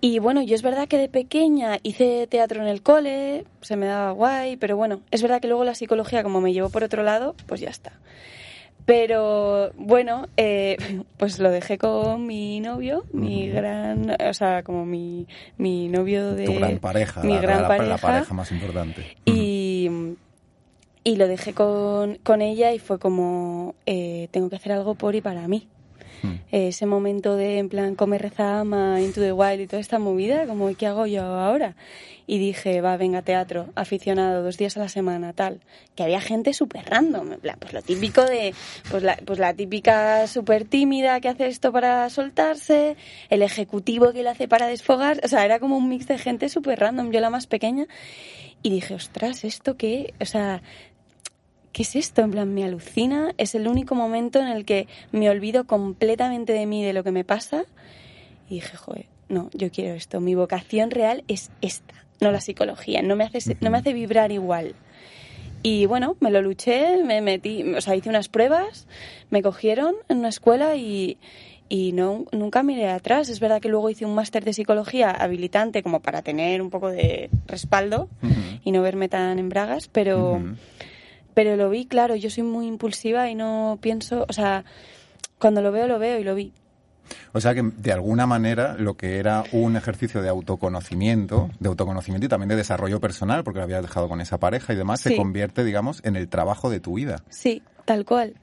[0.00, 3.86] Y bueno, yo es verdad que de pequeña hice teatro en el cole, se me
[3.86, 7.02] daba guay, pero bueno, es verdad que luego la psicología, como me llevó por otro
[7.02, 7.92] lado, pues ya está.
[8.88, 10.78] Pero bueno, eh,
[11.18, 15.26] pues lo dejé con mi novio, mi gran, o sea, como mi,
[15.58, 16.46] mi novio de...
[16.46, 17.98] Tu gran pareja, mi la, gran la- la pareja.
[17.98, 19.02] pareja más importante.
[19.26, 19.90] Y,
[21.04, 25.14] y lo dejé con, con ella y fue como, eh, tengo que hacer algo por
[25.14, 25.68] y para mí.
[26.22, 26.32] Mm.
[26.52, 29.98] Eh, ese momento de, en plan, come, reza, ama, Into the Wild y toda esta
[29.98, 31.76] movida, como, ¿qué hago yo ahora?
[32.26, 35.60] Y dije, va, venga, teatro, aficionado, dos días a la semana, tal.
[35.94, 38.54] Que había gente súper random, en plan, pues lo típico de,
[38.90, 42.96] pues la, pues la típica súper tímida que hace esto para soltarse,
[43.30, 46.48] el ejecutivo que lo hace para desfogar, o sea, era como un mix de gente
[46.50, 47.86] súper random, yo la más pequeña.
[48.60, 50.14] Y dije, ostras, ¿esto qué?
[50.20, 50.62] O sea,
[51.78, 52.22] ¿qué es esto?
[52.22, 53.32] En plan, me alucina.
[53.38, 57.12] Es el único momento en el que me olvido completamente de mí, de lo que
[57.12, 57.66] me pasa.
[58.50, 60.18] Y dije, joder, no, yo quiero esto.
[60.18, 63.00] Mi vocación real es esta, no la psicología.
[63.02, 64.74] No me hace, no me hace vibrar igual.
[65.62, 68.88] Y bueno, me lo luché, me metí, o sea, hice unas pruebas,
[69.30, 71.16] me cogieron en una escuela y,
[71.68, 73.28] y no, nunca miré atrás.
[73.28, 76.90] Es verdad que luego hice un máster de psicología habilitante como para tener un poco
[76.90, 78.08] de respaldo
[78.64, 80.42] y no verme tan en bragas, pero.
[81.38, 84.64] Pero lo vi, claro, yo soy muy impulsiva y no pienso, o sea,
[85.38, 86.52] cuando lo veo, lo veo y lo vi.
[87.32, 92.26] O sea que de alguna manera lo que era un ejercicio de autoconocimiento, de autoconocimiento
[92.26, 95.14] y también de desarrollo personal, porque lo habías dejado con esa pareja y demás, se
[95.14, 97.22] convierte, digamos, en el trabajo de tu vida.
[97.28, 98.34] Sí, tal cual.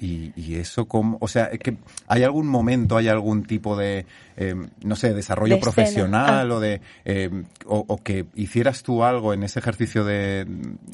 [0.00, 4.06] Y, y eso como, o sea, es que hay algún momento, hay algún tipo de,
[4.36, 6.54] eh, no sé, desarrollo De profesional Ah.
[6.54, 7.30] o de, eh,
[7.66, 10.46] o, o que hicieras tú algo en ese ejercicio de,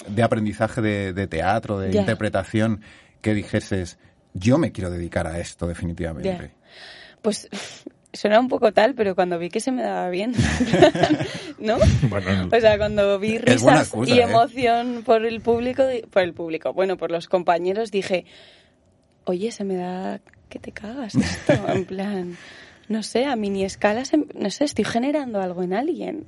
[0.09, 2.81] de aprendizaje de, de teatro, de interpretación,
[3.21, 3.99] que dijeses,
[4.33, 6.53] yo me quiero dedicar a esto definitivamente.
[7.23, 7.49] Pues
[8.15, 10.33] suena un poco tal, pero cuando vi que se me daba bien,
[11.59, 11.77] ¿no?
[12.09, 14.23] Bueno, O sea, cuando vi risas excusa, y ¿eh?
[14.23, 18.25] emoción por el público, por el público, bueno, por los compañeros, dije,
[19.25, 22.37] oye, se me da que te cagas esto, en plan,
[22.89, 26.25] no sé, a mini escala, se- no sé, estoy generando algo en alguien.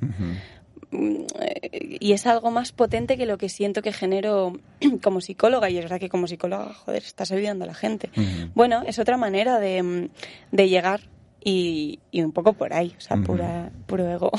[2.01, 4.59] Y es algo más potente que lo que siento que genero
[5.03, 8.09] como psicóloga y es verdad que como psicóloga joder estás ayudando a la gente.
[8.55, 10.11] Bueno es otra manera de,
[10.53, 11.01] de llegar
[11.49, 14.33] y, y un poco por ahí o sea pura puro ego.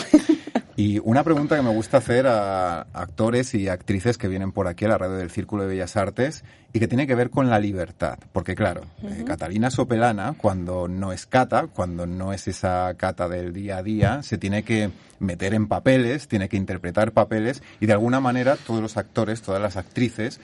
[0.80, 4.86] Y una pregunta que me gusta hacer a actores y actrices que vienen por aquí
[4.86, 7.60] a la radio del Círculo de Bellas Artes y que tiene que ver con la
[7.60, 8.20] libertad.
[8.32, 13.54] Porque claro, eh, Catalina Sopelana, cuando no es cata, cuando no es esa cata del
[13.54, 17.94] día a día, se tiene que meter en papeles, tiene que interpretar papeles y de
[17.94, 20.40] alguna manera todos los actores, todas las actrices,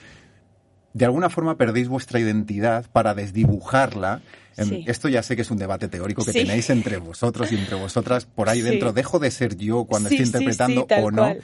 [0.94, 4.22] de alguna forma perdéis vuestra identidad para desdibujarla.
[4.56, 4.84] Em, Sí.
[4.86, 6.38] Esto ya sé que es un debate teórico que Sí.
[6.44, 8.70] tenéis entre vosotros y entre vosotras por ahí Sí.
[8.70, 8.92] dentro.
[8.92, 11.22] Dejo de ser yo cuando estoy interpretando o no.
[11.22, 11.40] cual.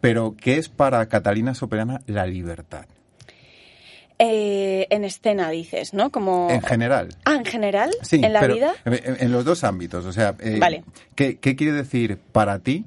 [0.00, 2.86] Pero, ¿qué es para Catalina Sopelana la libertad?
[4.18, 7.08] Eh, en escena dices no como En general.
[7.24, 10.04] ah en general Sí, en la pero vida En, en los dos ámbitos.
[10.04, 10.84] O sea, eh, Vale.
[11.16, 12.84] ¿qué, qué quiere decir para ti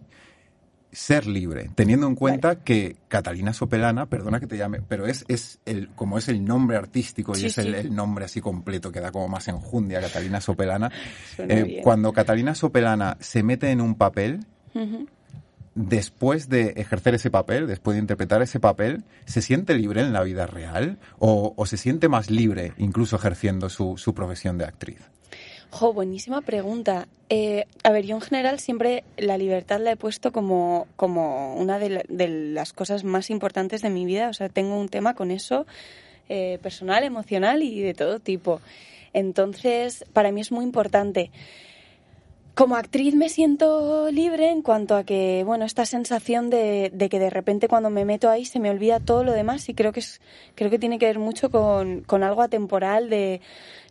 [0.96, 1.70] ser libre?
[1.76, 6.18] Teniendo en cuenta que Catalina Sopelana, perdona que te llame, pero es, es el, como
[6.18, 7.80] es el nombre artístico y Sí, es el, sí.
[7.82, 10.92] el nombre así completo que da como más enjundia Catalina Sopelana.
[11.38, 14.46] Eh, cuando Catalina Sopelana se mete en un papel,
[15.76, 20.24] después de ejercer ese papel, después de interpretar ese papel, ¿se siente libre en la
[20.24, 25.00] vida real o, o se siente más libre incluso ejerciendo su, su profesión de actriz?
[25.72, 27.08] Jo, buenísima pregunta.
[27.30, 31.80] Eh, a ver, yo en general siempre la libertad la he puesto como, como una
[31.80, 34.30] de, la- de las cosas más importantes de mi vida.
[34.30, 35.66] O sea, tengo un tema con eso
[36.30, 38.62] eh, personal, emocional y de todo tipo.
[39.14, 41.32] Entonces, para mí es muy importante.
[42.56, 47.20] Como actriz me siento libre en cuanto a que, bueno, esta sensación de, de que
[47.20, 50.00] de repente cuando me meto ahí se me olvida todo lo demás y creo que
[50.00, 50.22] es,
[50.56, 53.42] creo que tiene que ver mucho con, con algo atemporal de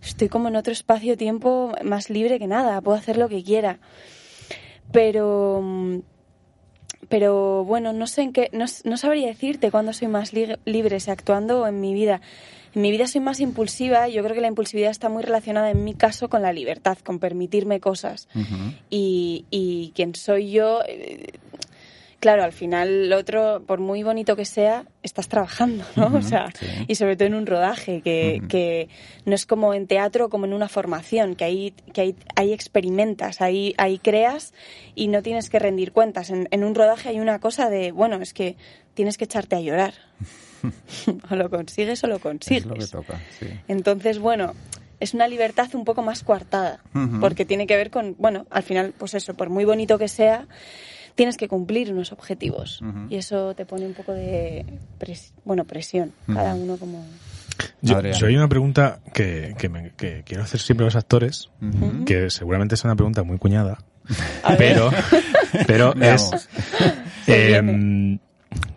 [0.02, 3.80] estoy como en otro espacio-tiempo más libre que nada, puedo hacer lo que quiera.
[4.92, 5.62] Pero,
[7.10, 11.00] pero bueno, no sé en qué, no, no sabría decirte cuándo soy más li- libre,
[11.00, 12.22] si actuando o en mi vida.
[12.74, 15.70] En mi vida soy más impulsiva y yo creo que la impulsividad está muy relacionada
[15.70, 18.28] en mi caso con la libertad, con permitirme cosas.
[18.90, 20.80] Y, y quien soy yo,
[22.24, 26.06] claro, al final el otro, por muy bonito que sea, estás trabajando, ¿no?
[26.06, 26.66] O sea, sí.
[26.88, 28.88] y sobre todo en un rodaje, que,
[29.26, 33.42] no es como en teatro como en una formación, que ahí, que ahí, ahí experimentas,
[33.42, 34.54] ahí, ahí creas
[34.94, 36.30] y no tienes que rendir cuentas.
[36.30, 38.56] En, en un rodaje hay una cosa de, bueno, es que
[38.94, 39.92] tienes que echarte a llorar.
[41.30, 42.62] o lo consigues o lo consigues.
[42.62, 43.48] Es lo que toca, sí.
[43.68, 44.54] Entonces, bueno,
[44.98, 46.80] es una libertad un poco más coartada,
[47.20, 50.46] porque tiene que ver con, bueno, al final, pues eso, por muy bonito que sea,
[51.14, 52.80] tienes que cumplir unos objetivos.
[52.82, 53.06] Ujú.
[53.10, 54.64] Y eso te pone un poco de,
[54.98, 57.04] pres- bueno, presión, cada uno como...
[57.82, 61.50] Yo, yo hay una pregunta que, que me- que quiero hacer siempre a los actores,
[61.62, 62.04] Ujú.
[62.04, 63.78] que seguramente es una pregunta muy cuñada,
[64.58, 64.90] pero,
[65.68, 66.30] pero es
[67.28, 68.18] eh,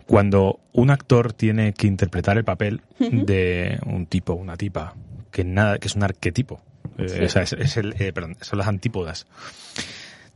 [0.06, 4.94] cuando un actor tiene que interpretar el papel de un tipo, una tipa,
[5.32, 6.60] que nada, que es un arquetipo,
[6.98, 7.24] eh, Sí.
[7.24, 9.26] o sea, es, es el, eh, perdón, son las antípodas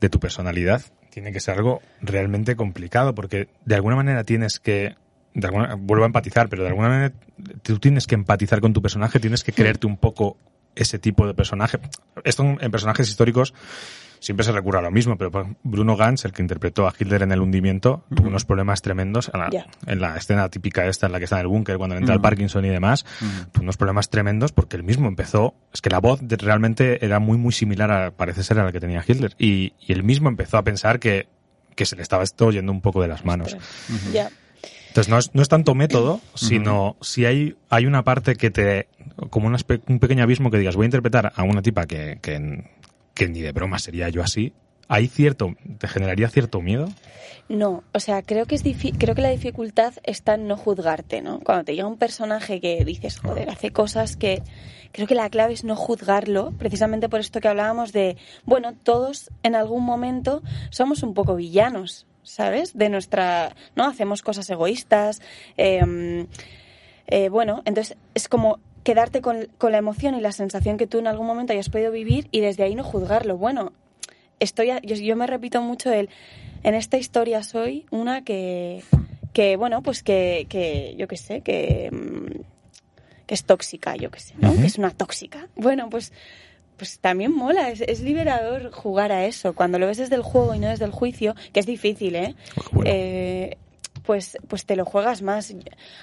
[0.01, 4.97] de tu personalidad, tiene que ser algo realmente complicado, porque de alguna manera tienes que,
[5.35, 7.15] de alguna, vuelvo a empatizar, pero de alguna manera
[7.63, 10.39] tú tienes que empatizar con tu personaje, tienes que creerte un poco
[10.75, 11.79] ese tipo de personaje.
[12.25, 13.53] Esto en, en personajes históricos
[14.23, 15.31] siempre se recurre a lo mismo, pero
[15.65, 19.41] Bruno Gantz, el que interpretó a Hitler en el hundimiento, tuvo unos problemas tremendos en
[19.41, 19.67] la, Ya.
[19.87, 22.19] en la escena típica esta en la que está en el búnker cuando entra el
[22.21, 22.23] Ujú.
[22.23, 23.05] Parkinson y demás,
[23.53, 27.19] tuvo unos problemas tremendos porque él mismo empezó, es que la voz de- realmente era
[27.19, 30.29] muy muy similar a, parece ser a la que tenía Hitler y, y él mismo
[30.29, 31.27] empezó a pensar que,
[31.75, 33.57] que se le estaba esto yendo un poco de las manos.
[34.13, 34.31] Ya.
[34.89, 38.89] Entonces no es, no es tanto método, sino si hay, hay una parte que te,
[39.31, 39.57] como un,
[39.89, 42.65] un pequeño abismo que digas, voy a interpretar a una tipa que, que,
[43.15, 44.53] que ni de broma sería yo así,
[44.89, 46.89] hay cierto, te generaría cierto miedo.
[47.49, 48.63] No, o sea, creo que es
[48.99, 51.41] creo que la dificultad está en no juzgarte, ¿no?
[51.41, 54.43] Cuando te llega un personaje que dices, joder, hace cosas que
[54.93, 59.31] creo que la clave es no juzgarlo, precisamente por esto que hablábamos de, bueno, todos
[59.43, 62.77] en algún momento somos un poco villanos, ¿sabes?
[62.77, 63.85] De nuestra, ¿no?
[63.85, 65.21] Hacemos cosas egoístas,
[65.57, 66.27] eh,
[67.07, 70.99] eh, bueno, entonces es como quedarte con, con la emoción y la sensación que tú
[70.99, 73.37] en algún momento hayas podido vivir y desde ahí no juzgarlo.
[73.37, 73.73] Bueno,
[74.41, 76.09] estoy a- yo, yo me repito mucho el
[76.65, 78.83] en esta historia soy una que
[79.33, 82.41] que bueno pues que, que yo qué sé que mm,
[83.27, 84.53] que es tóxica yo qué sé ¿no?
[84.55, 86.13] que es una tóxica bueno pues
[86.77, 90.55] pues también mola es, es liberador jugar a eso cuando lo ves desde el juego
[90.55, 92.35] y no desde el juicio que es difícil eh,
[92.73, 92.91] Bueno.
[92.93, 93.57] Eh,
[94.05, 95.55] pues pues te lo juegas más.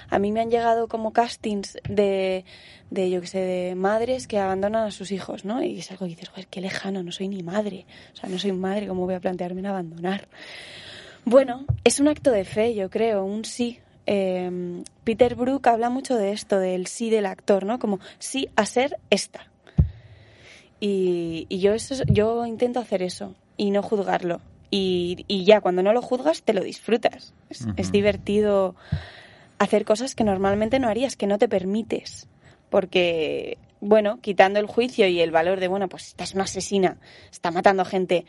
[0.08, 2.44] A mí me han llegado como castings de
[2.90, 6.06] de yo que sé de madres que abandonan a sus hijos no y es algo
[6.06, 7.86] que dices joder qué lejano no soy ni madre.
[8.12, 10.28] O sea no soy madre cómo voy a plantearme en abandonar
[11.24, 13.78] bueno es un acto de fe yo creo un sí.
[14.06, 18.66] Eh, Peter Brook habla mucho de esto del sí del actor no como sí a
[18.66, 19.46] ser esta.
[20.80, 25.60] Y, y yo eso es- yo intento hacer eso y no juzgarlo y, y ya
[25.60, 27.34] cuando no lo juzgas te lo disfrutas.
[27.48, 28.74] Es, divertido
[29.58, 32.28] hacer cosas que normalmente no harías que no te permites.
[32.70, 36.98] Porque bueno quitando el juicio y el valor de bueno pues esta es una asesina
[37.30, 38.24] está matando gente.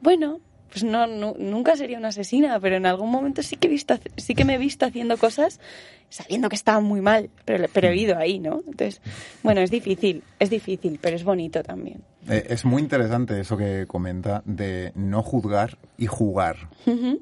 [0.00, 3.70] Bueno pues no, nu- nunca sería una asesina pero en algún momento sí que he
[3.70, 5.60] visto sí que me he visto haciendo cosas
[6.08, 9.00] sabiendo que estaban muy mal pero pero he ido ahí no entonces
[9.42, 13.84] bueno es difícil es difícil pero es bonito también Eh, es muy interesante eso que
[13.86, 16.56] comenta de no juzgar y jugar.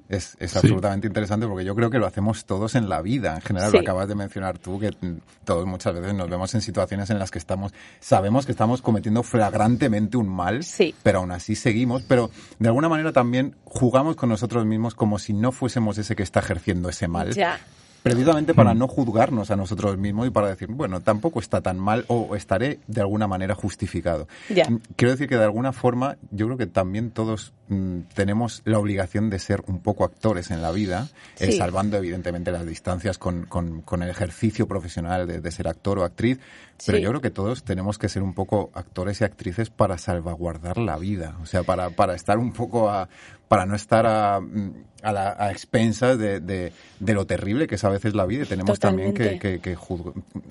[0.09, 0.59] Es, es Sí.
[0.61, 3.35] absolutamente interesante porque yo creo que lo hacemos todos en la vida.
[3.35, 3.77] En general, Sí.
[3.77, 7.19] lo acabas de mencionar tú, que mm, todos muchas veces nos vemos en situaciones en
[7.19, 10.95] las que estamos, sabemos que estamos cometiendo flagrantemente un mal, Sí.
[11.03, 12.03] pero aún así seguimos.
[12.05, 16.23] Pero de alguna manera también jugamos con nosotros mismos como si no fuésemos ese que
[16.23, 17.35] está ejerciendo ese mal.
[17.35, 17.59] ya
[18.05, 22.05] precisamente para no juzgarnos a nosotros mismos y para decir, bueno, tampoco está tan mal
[22.09, 24.29] o estaré de alguna manera justificado.
[24.51, 24.69] Ya.
[24.69, 28.79] Mm, Quiero decir que de alguna forma yo creo que también todos mm, tenemos la
[28.79, 31.09] obligación de ser un poco actores en la vida,
[31.41, 35.99] eh, salvando evidentemente las distancias con, con- con el ejercicio profesional de, de ser actor
[35.99, 36.39] o actriz,
[36.85, 37.03] pero Sí.
[37.05, 40.99] yo creo que todos tenemos que ser un poco actores y actrices para salvaguardar la
[40.99, 43.09] vida, o sea, para, para estar un poco a
[43.55, 47.85] para no estar a, a, la, a expensas de, de- de lo terrible que es
[47.85, 49.77] a veces la vida y tenemos también que, que, que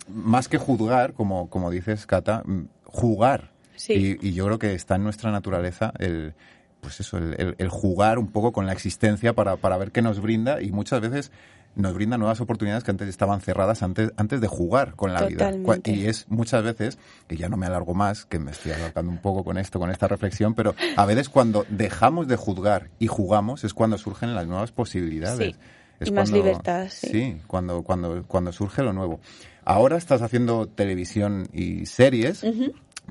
[0.09, 3.51] más que juzgar, como, como dices, Cata, mm, jugar.
[3.75, 4.17] Sí.
[4.21, 6.33] Y, y yo creo que está en nuestra naturaleza el,
[6.81, 10.01] pues eso, el, el- el jugar un poco con la existencia para, para ver qué
[10.01, 11.31] nos brinda y muchas veces
[11.75, 15.51] nos brinda nuevas oportunidades que antes estaban cerradas antes, antes de jugar con la vida.
[15.85, 16.97] Y es muchas veces,
[17.27, 19.89] que ya no me alargo más, que me estoy alargando un poco con esto, con
[19.89, 24.45] esta reflexión, pero a veces cuando dejamos de juzgar y jugamos es cuando surgen las
[24.47, 25.55] nuevas posibilidades.
[25.55, 25.59] Sí.
[25.99, 27.37] Es Y más cuando- libertad, sí.
[27.47, 29.19] cuando, cuando, cuando surge lo nuevo.
[29.65, 32.43] Ahora estás haciendo televisión y series,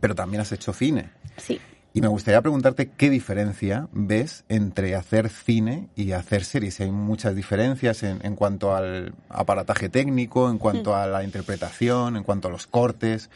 [0.01, 1.11] pero también has hecho cine.
[1.39, 1.59] Sí.
[1.95, 6.80] Y me gustaría preguntarte qué diferencia ves entre hacer cine y hacer series.
[6.80, 12.22] Hay muchas diferencias en, en cuanto al aparataje técnico, en cuanto a la interpretación, en
[12.22, 13.28] cuanto a los cortes.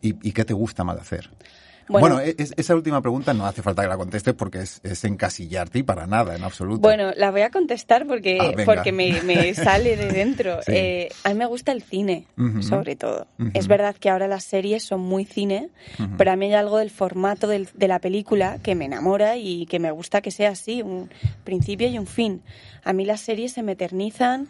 [0.00, 1.28] ¿Y, y qué te gusta más hacer?
[1.90, 2.32] Bueno, Bueno.
[2.38, 5.82] es- esa última pregunta no hace falta que la contestes porque es, es encasillarte y
[5.82, 6.80] para nada, en absoluto.
[6.80, 10.62] Bueno, la voy a contestar porque, Ah, porque me, me sale de dentro.
[10.62, 10.72] Sí.
[10.74, 12.24] Eh, a mí me gusta el cine,
[12.62, 13.26] sobre todo.
[13.54, 15.68] Es verdad que ahora las series son muy cine,
[16.16, 19.66] pero a mí hay algo del formato del- de la película que me enamora y
[19.66, 21.10] que me gusta que sea así, un
[21.44, 22.42] principio y un fin.
[22.84, 24.48] A mí las series se me eternizan.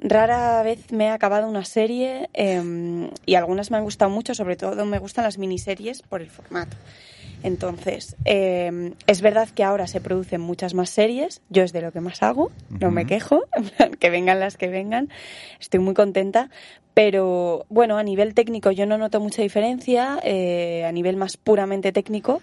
[0.00, 4.56] Rara vez me he acabado una serie eh, y algunas me han gustado mucho, sobre
[4.56, 6.76] todo me gustan las miniseries por el formato.
[7.42, 11.92] Entonces, eh, es verdad que ahora se producen muchas más series, yo es de lo
[11.92, 13.44] que más hago, no me quejo,
[14.00, 15.08] que vengan las que vengan,
[15.60, 16.50] estoy muy contenta,
[16.94, 21.92] pero bueno, a nivel técnico yo no noto mucha diferencia, eh, a nivel más puramente
[21.92, 22.42] técnico,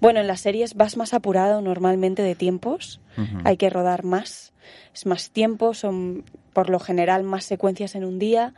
[0.00, 3.00] bueno, en las series vas más apurado normalmente de tiempos,
[3.44, 4.52] hay que rodar más,
[4.94, 8.54] es más tiempo, son por lo general más secuencias en un día.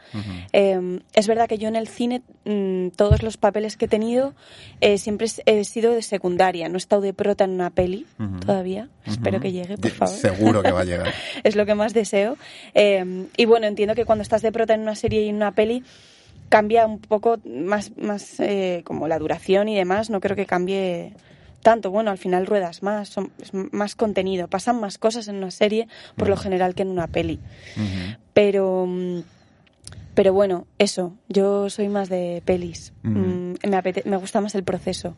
[0.53, 4.35] Eh, es verdad que yo en el cine, mm, todos los papeles que he tenido,
[4.81, 6.69] eh, siempre he sido de secundaria.
[6.69, 8.07] No he estado de prota en una peli
[8.45, 8.89] todavía.
[9.05, 10.15] Espero que llegue, por favor.
[10.15, 11.13] Seguro que va a llegar.
[11.43, 12.37] es lo que más deseo.
[12.75, 15.53] Eh, y bueno, entiendo que cuando estás de prota en una serie y en una
[15.53, 15.83] peli,
[16.49, 20.11] cambia un poco más, más eh, como la duración y demás.
[20.11, 21.15] No creo que cambie
[21.63, 21.91] tanto.
[21.91, 24.49] Bueno, al final ruedas más, son, es más contenido.
[24.49, 27.39] Pasan más cosas en una serie, por lo general, que en una peli.
[28.33, 29.21] Pero, mm,
[30.15, 31.15] pero bueno, eso.
[31.29, 32.93] Yo soy más de pelis.
[33.03, 35.15] Mm, me, apete- me gusta más el proceso.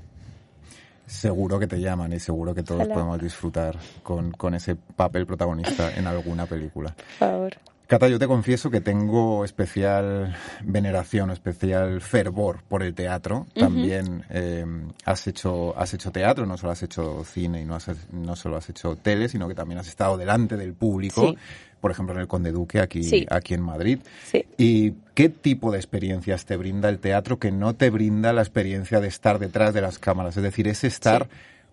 [1.07, 2.95] Seguro que te llaman y seguro que todos Ojalá.
[2.95, 6.95] podemos disfrutar con, con ese papel protagonista en alguna película.
[6.95, 7.57] Por favor.
[7.89, 13.47] Cata, yo te confieso que tengo especial veneración, especial fervor por el teatro.
[13.55, 14.63] También eh,
[15.07, 18.59] has hecho has hecho teatro, no solo has hecho cine y no, has, no solo
[18.59, 21.31] has hecho tele, sino que también has estado delante del público.
[21.31, 21.39] Sí.
[21.81, 23.25] Por ejemplo, en el Conde Duque, aquí, Sí.
[23.31, 24.01] aquí en Madrid.
[24.31, 24.45] Sí.
[24.59, 29.01] ¿Y qué tipo de experiencias te brinda el teatro que no te brinda la experiencia
[29.01, 30.37] de estar detrás de las cámaras?
[30.37, 31.27] Es decir, es estar,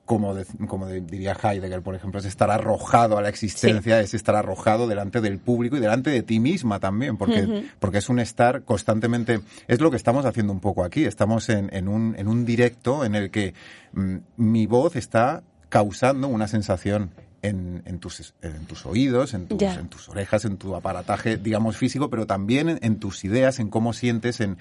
[0.05, 4.13] como, de- como de- diría Heidegger, por ejemplo, es estar arrojado a la existencia, es
[4.13, 7.41] estar arrojado delante del público y delante de ti misma también, porque,
[7.79, 11.69] porque es un estar constantemente, es lo que estamos haciendo un poco aquí, estamos en,
[11.73, 13.53] en, un, en un directo en el que
[13.93, 17.09] mm, mi voz está causando una sensación
[17.47, 21.77] en, en, tus, en tus oídos, en tus, en tus orejas, en tu aparataje, digamos,
[21.77, 24.57] físico, pero también en, en tus ideas, en cómo sientes, en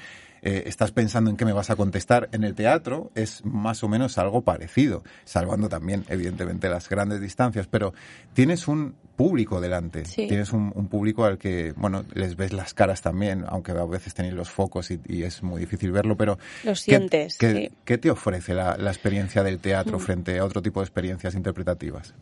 [0.46, 2.28] eh, estás pensando en qué me vas a contestar.
[2.32, 7.66] En el teatro es más o menos algo parecido, salvando también, evidentemente, las grandes distancias,
[7.66, 7.94] pero
[8.34, 10.26] tienes un público delante, Sí.
[10.26, 14.12] tienes un, un público al que, bueno, les ves las caras también, aunque a veces
[14.14, 17.68] tenéis los focos y, y es muy difícil verlo, pero Lo ¿qué- sientes, ¿qué, sí.
[17.70, 17.76] Mm.
[17.84, 22.14] qué te ofrece la, la experiencia del teatro frente a otro tipo de experiencias interpretativas?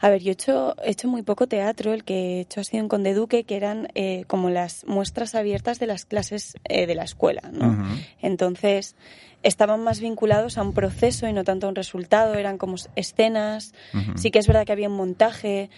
[0.00, 1.92] A ver, yo he hecho, he hecho muy poco teatro.
[1.92, 5.34] El que he hecho ha sido en Conde Duque, que eran eh, como las muestras
[5.34, 7.76] abiertas de las clases eh, de la escuela, ¿no?
[8.22, 8.96] Entonces,
[9.42, 12.34] estaban más vinculados a un proceso y no tanto a un resultado.
[12.34, 13.74] Eran como escenas.
[14.16, 15.70] Sí que es verdad que había un montaje.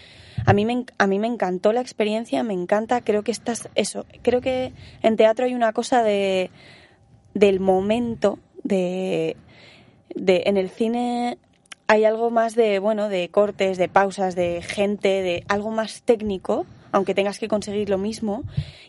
[0.45, 3.01] A mí, me, a mí me encantó la experiencia, me encanta.
[3.01, 6.49] Creo que estás, eso, creo que en teatro hay una cosa de,
[7.33, 9.37] del momento, de,
[10.15, 11.37] de, en el cine
[11.91, 16.65] hay algo más de, bueno, de cortes, de pausas, de gente, de algo más técnico,
[16.91, 18.43] aunque tengas que conseguir lo mismo.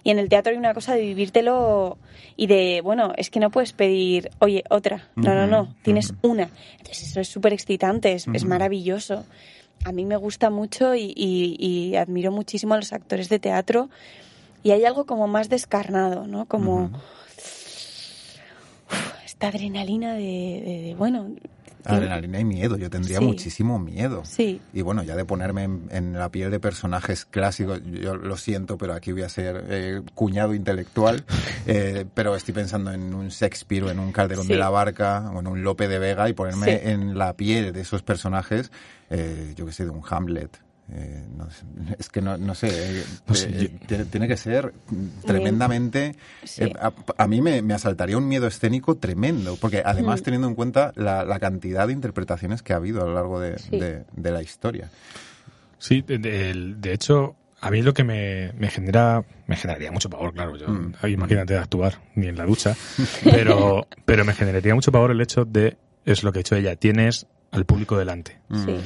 [0.05, 1.99] Y en el teatro hay una cosa de vivírtelo
[2.37, 5.09] y de, bueno, es que no puedes pedir, oye, otra.
[5.17, 6.51] No, no, no, tienes una.
[6.79, 9.25] Entonces eso es súper excitante, es, es maravilloso.
[9.85, 13.89] A mí me gusta mucho y, y- y admiro muchísimo a los actores de teatro
[14.63, 16.47] y hay algo como más descarnado, ¿no?
[16.47, 16.91] Como
[19.25, 21.31] esta adrenalina de, bueno,
[21.85, 24.23] Adrenalina y miedo, yo tendría muchísimo miedo.
[24.25, 24.61] Sí.
[24.73, 28.95] Y bueno, ya de ponerme en, la piel de personajes clásicos, yo lo siento, pero
[28.95, 31.25] aquí voy a ser eh, cuñado intelectual,
[31.67, 35.41] eh, pero estoy pensando en un Shakespeare o en un Calderón de la Barca o
[35.41, 38.71] en un Lope de Vega y ponerme en la piel de esos personajes,
[39.11, 40.61] eh, yo que sé, de un Hamlet.
[40.91, 41.25] Eh,
[41.99, 43.05] es que no, no sé, eh,
[43.35, 44.75] eh, tiene que ser
[45.25, 46.17] tremendamente...
[47.17, 50.25] A, mí me, asaltaría un miedo escénico tremendo, porque además mm.
[50.25, 54.43] teniendo en cuenta la, cantidad de interpretaciones que ha habido a lo largo de, la
[54.43, 54.91] historia.
[55.79, 60.69] Sí, de, hecho, a mí lo que me, genera, me generaría mucho pavor, claro, yo,
[60.69, 60.95] mm.
[61.09, 62.77] imagínate actuar ni en la ducha,
[63.25, 66.77] pero, pero me generaría mucho pavor el hecho de, es lo que ha dicho ella,
[66.77, 68.39] tienes al público delante.
[68.53, 68.79] Sí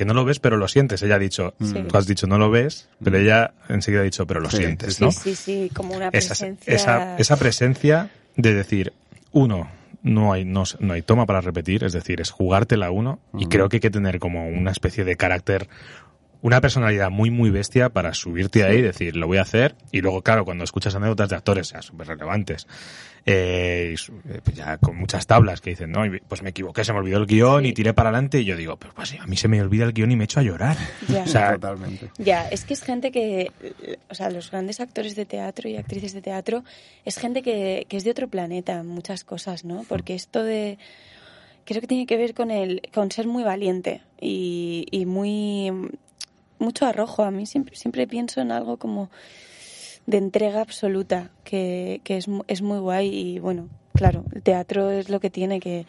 [0.00, 1.02] que no lo ves, pero lo sientes.
[1.02, 3.20] Ella ha dicho, tú has dicho no lo ves, pero mm.
[3.20, 5.12] ella enseguida ha dicho, pero lo sientes, ¿no?
[5.12, 6.74] Sí, sí, sí, como una presencia.
[6.74, 8.94] Esa, esa, presencia de decir,
[9.32, 9.68] uno,
[10.02, 13.68] no hay, no, no, hay toma para repetir, es decir, es jugártela uno, y creo
[13.68, 15.68] que hay que tener como una especie de carácter
[16.42, 19.74] una personalidad muy, muy bestia para subirte ahí y decir, lo voy a hacer.
[19.92, 22.66] Y luego, claro, cuando escuchas anécdotas de actores, ya súper relevantes,
[23.26, 27.00] eh, eh, pues ya con muchas tablas que dicen, no, pues me equivoqué, se me
[27.00, 29.48] olvidó el guion y tiré para adelante y yo digo, pues, pues a mí se
[29.48, 30.76] me olvida el guion y me echo a llorar.
[31.08, 31.24] Ya.
[31.30, 32.10] O sea, Totalmente.
[32.18, 33.52] Ya, es que es gente que,
[34.08, 36.64] o sea, los grandes actores de teatro y actrices de teatro
[37.04, 39.84] es gente que, que es de otro planeta muchas cosas, ¿no?
[39.86, 40.78] Porque esto de
[41.64, 45.70] creo que tiene que ver con el con ser muy valiente y, y muy
[46.60, 47.22] mucho arrojo.
[47.22, 49.10] A mí siempre, siempre pienso en algo como
[50.06, 55.08] de entrega absoluta, que, que es, es muy guay y bueno, claro, el teatro es
[55.08, 55.86] lo que tiene que...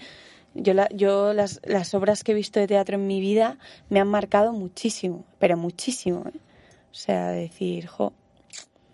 [0.53, 3.57] Yo, la, yo las, las obras que he visto de teatro en mi vida
[3.89, 6.25] me han marcado muchísimo, pero muchísimo.
[6.27, 6.37] ¿eh?
[6.91, 8.11] O sea, decir, jo,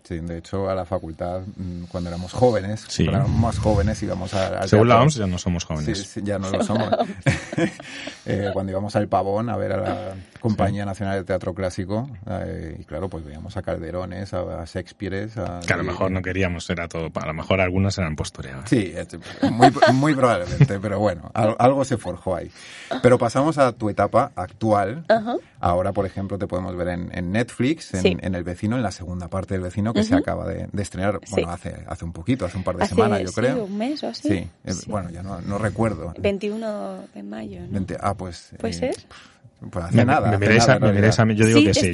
[0.08, 4.32] Sí, de hecho, a la facultad, mm, cuando éramos jóvenes, cuando éramos más jóvenes, íbamos
[4.32, 5.98] al Según la OMS, ya no somos jóvenes.
[5.98, 6.88] Sí, ya no lo somos.
[8.24, 12.78] eh, cuando íbamos al Pavón a ver a la Compañía Nacional de Teatro Clásico, eh,
[12.80, 15.28] y claro, pues veíamos a Calderones, a, Shakespeare.
[15.36, 17.10] A, que a lo mejor no queríamos, era todo.
[17.14, 18.70] A lo mejor algunas eran postureadas.
[18.70, 18.94] Sí,
[19.50, 22.50] muy, muy probablemente, pero bueno, algo se forjó ahí.
[23.02, 25.04] Pero pasamos a tu etapa actual.
[25.60, 29.52] Ahora, por ejemplo, te podemos ver en, Netflix, en, El Vecino, en la segunda parte
[29.52, 32.76] del Vecino, que se acaba de, estrenar, bueno, hace, hace un poquito, hace un par
[32.76, 33.64] de semanas, yo creo.
[33.64, 34.28] un mes o así.
[34.28, 34.48] Sí,
[34.86, 36.14] bueno, ya no, no recuerdo.
[36.18, 37.84] 21 de mayo, ¿no?
[38.00, 38.50] ah, pues...
[38.58, 38.96] ¿Puede eh, ser?
[39.70, 40.30] Pues hace nada.
[40.30, 40.68] Me, miréis
[41.18, 41.92] a, mí, yo digo que sí.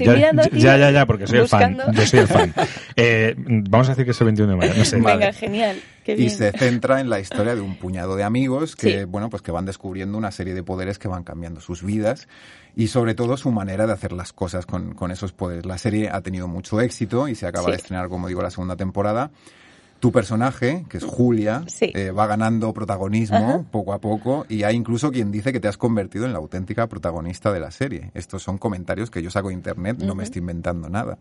[0.52, 1.78] Ya, ya, ya, porque soy el fan.
[1.92, 2.52] Yo soy el fan.
[2.96, 4.74] Eh, vamos a decir que es el 21 de mayo.
[4.76, 5.00] No sé.
[5.00, 5.80] Venga, genial.
[6.06, 9.50] Y se centra en la historia de un puñado de amigos que, bueno, pues que
[9.50, 12.28] van descubriendo una serie de poderes que van cambiando sus vidas
[12.76, 15.64] y sobre todo su manera de hacer las cosas con, con esos poderes.
[15.64, 18.76] La serie ha tenido mucho éxito y se acaba de estrenar, como digo, la segunda
[18.76, 19.30] temporada
[20.04, 25.10] tu personaje, que es Julia, eh, va ganando protagonismo poco a poco y hay incluso
[25.10, 28.10] quien dice que te has convertido en la auténtica protagonista de la serie.
[28.12, 31.16] Estos son comentarios que yo saco de internet, no me estoy inventando nada.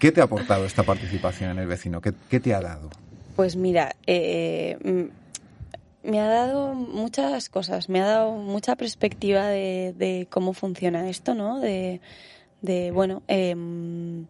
[0.00, 2.00] ¿Qué te ha aportado esta participación en El Vecino?
[2.00, 2.90] ¿Qué, te ha dado?
[3.36, 10.26] Pues mira, eh, mm, me ha dado muchas cosas, me ha dado mucha perspectiva de,
[10.28, 11.60] cómo funciona esto, ¿no?
[11.60, 12.00] De,
[12.62, 14.26] de bueno, em,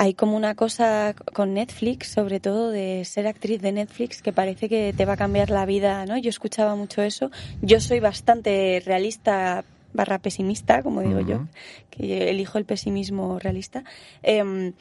[0.00, 4.66] hay como una cosa con Netflix, sobre todo de ser actriz de Netflix, que parece
[4.66, 6.16] que te va a cambiar la vida, ¿no?
[6.16, 7.30] Yo escuchaba mucho eso.
[7.60, 11.48] Yo soy bastante realista barra pesimista, como digo yo,
[11.90, 13.84] que elijo el pesimismo realista.
[14.22, 14.72] Em,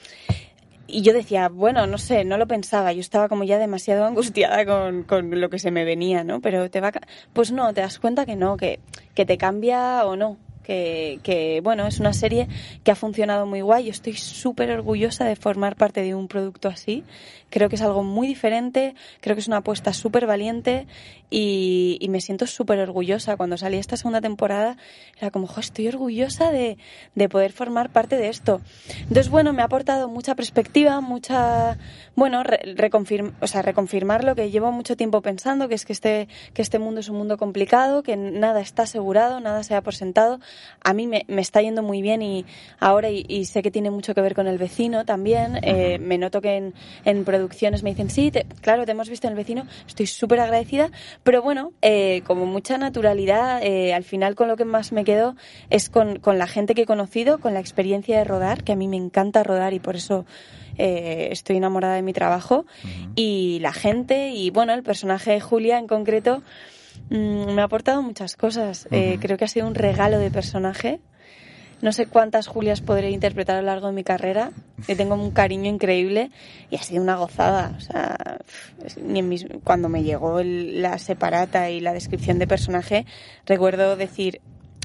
[0.87, 4.65] y yo decía, bueno, no sé, no lo pensaba, yo estaba como ya demasiado angustiada
[4.65, 6.39] con, con lo que se me venía, ¿no?
[6.39, 6.93] Pero te va,
[7.33, 8.79] pues no, te das cuenta que no, que,
[9.15, 10.37] que te cambia o no,
[10.69, 12.47] que, bueno, es una serie
[12.83, 13.85] que ha funcionado muy guay.
[13.85, 17.03] Yo estoy súper orgullosa de formar parte de un producto así.
[17.49, 20.85] Creo que es algo muy diferente, creo que es una apuesta súper valiente
[21.31, 23.37] y, me siento súper orgullosa.
[23.37, 24.77] Cuando salí esta segunda temporada,
[25.19, 26.77] era como, estoy orgullosa de,
[27.29, 28.61] poder formar parte de esto.
[29.01, 31.77] Entonces, bueno, me ha aportado mucha perspectiva, mucha,
[32.15, 32.43] bueno,
[33.41, 36.79] o sea, reconfirmar lo que llevo mucho tiempo pensando, que es que este, que este
[36.79, 40.39] mundo es un mundo complicado, que nada está asegurado, nada se ha por sentado.
[40.83, 42.45] A mí me, está yendo muy bien y
[42.79, 45.59] ahora, y, sé que tiene mucho que ver con el vecino también.
[45.63, 46.73] Eh, me noto que en,
[47.05, 48.31] en producciones me dicen, sí,
[48.61, 50.91] claro, te hemos visto en el vecino, estoy súper agradecida,
[51.23, 55.35] pero bueno, eh, como mucha naturalidad, eh, al final con lo que más me quedo
[55.69, 58.75] es con, con, la gente que he conocido, con la experiencia de rodar, que a
[58.75, 60.25] mí me encanta rodar y por eso
[60.77, 62.65] eh, estoy enamorada de mi trabajo,
[63.15, 66.41] y la gente, y bueno, el personaje de Julia en concreto,
[67.09, 68.87] mm, me ha aportado muchas cosas.
[68.89, 70.99] creo que ha sido un regalo de personaje
[71.81, 74.51] no sé cuántas Julias podré interpretar a lo largo de mi carrera.
[74.87, 76.29] Le tengo un cariño increíble
[76.69, 77.73] y ha sido una gozada.
[77.77, 78.17] O sea,
[79.01, 83.05] ni en mis, cuando me llegó el- la separata y la descripción de personaje,
[83.45, 84.41] recuerdo decir,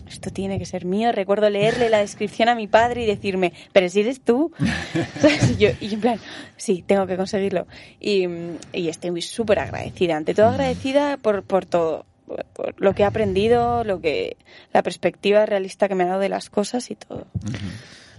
[0.09, 1.13] esto tiene que ser mío.
[1.13, 4.53] Recuerdo leerle la descripción a mi padre y decirme, pero si eres tú.
[5.21, 5.53] ¿Sabes?
[5.53, 6.19] Y yo, y en plan,
[6.57, 7.67] sí, tengo que conseguirlo.
[8.01, 8.27] Y,
[8.73, 10.17] y estoy súper agradecida.
[10.17, 12.07] Ante todo agradecida por, por todo.
[12.27, 14.39] Por, por lo que he aprendido, lo que
[14.73, 17.27] la perspectiva realista que me ha dado de las cosas y todo.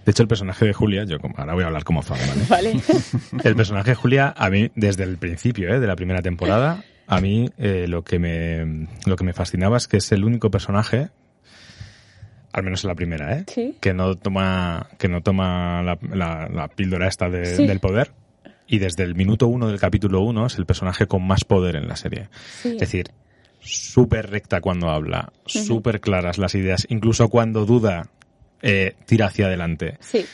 [0.06, 2.74] De hecho, el personaje de Julia, yo como- ahora voy a hablar como fan, ¿vale?
[3.32, 3.44] ¿Vale?
[3.44, 5.80] El personaje de Julia, a mí, desde el principio ¿eh?
[5.80, 9.88] de la primera temporada, a mí eh, lo, que me, lo que me fascinaba es
[9.88, 11.10] que es el único personaje,
[12.56, 13.44] al menos en la primera, ¿eh?
[13.48, 13.76] Sí.
[13.82, 17.68] que no toma, que no toma la, la- la píldora esta de- Sí.
[17.68, 18.12] del poder.
[18.68, 21.88] Y desde el minuto uno del capítulo uno es el personaje con más poder en
[21.88, 22.30] la serie.
[22.62, 22.70] Sí.
[22.74, 23.12] Es decir,
[23.60, 28.10] súper recta cuando habla, súper claras las ideas, incluso cuando duda,
[28.62, 30.26] eh, tira hacia adelante Sí,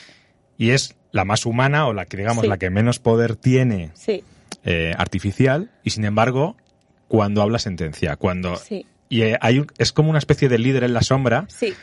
[0.58, 2.48] y es la más humana o la que digamos Sí.
[2.48, 4.22] la que menos poder tiene sí,
[4.64, 6.56] eh, artificial y sin embargo
[7.08, 10.84] cuando habla sentencia cuando sí, y eh, hay un- es como una especie de líder
[10.84, 11.74] en la sombra sí.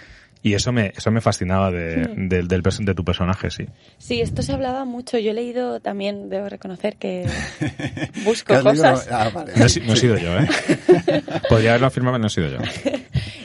[0.42, 3.66] Y eso me eso me fascinaba de, del- del pers- de tu personaje sí
[3.98, 5.18] Sí, esto se hablaba mucho.
[5.18, 7.28] Yo he leído también, debo reconocer que
[8.24, 9.08] busco cosas.
[9.12, 9.54] Ah, vale.
[9.56, 10.48] no, he si- no he sido yo eh
[11.50, 12.58] podría haberlo afirmado pero no he sido yo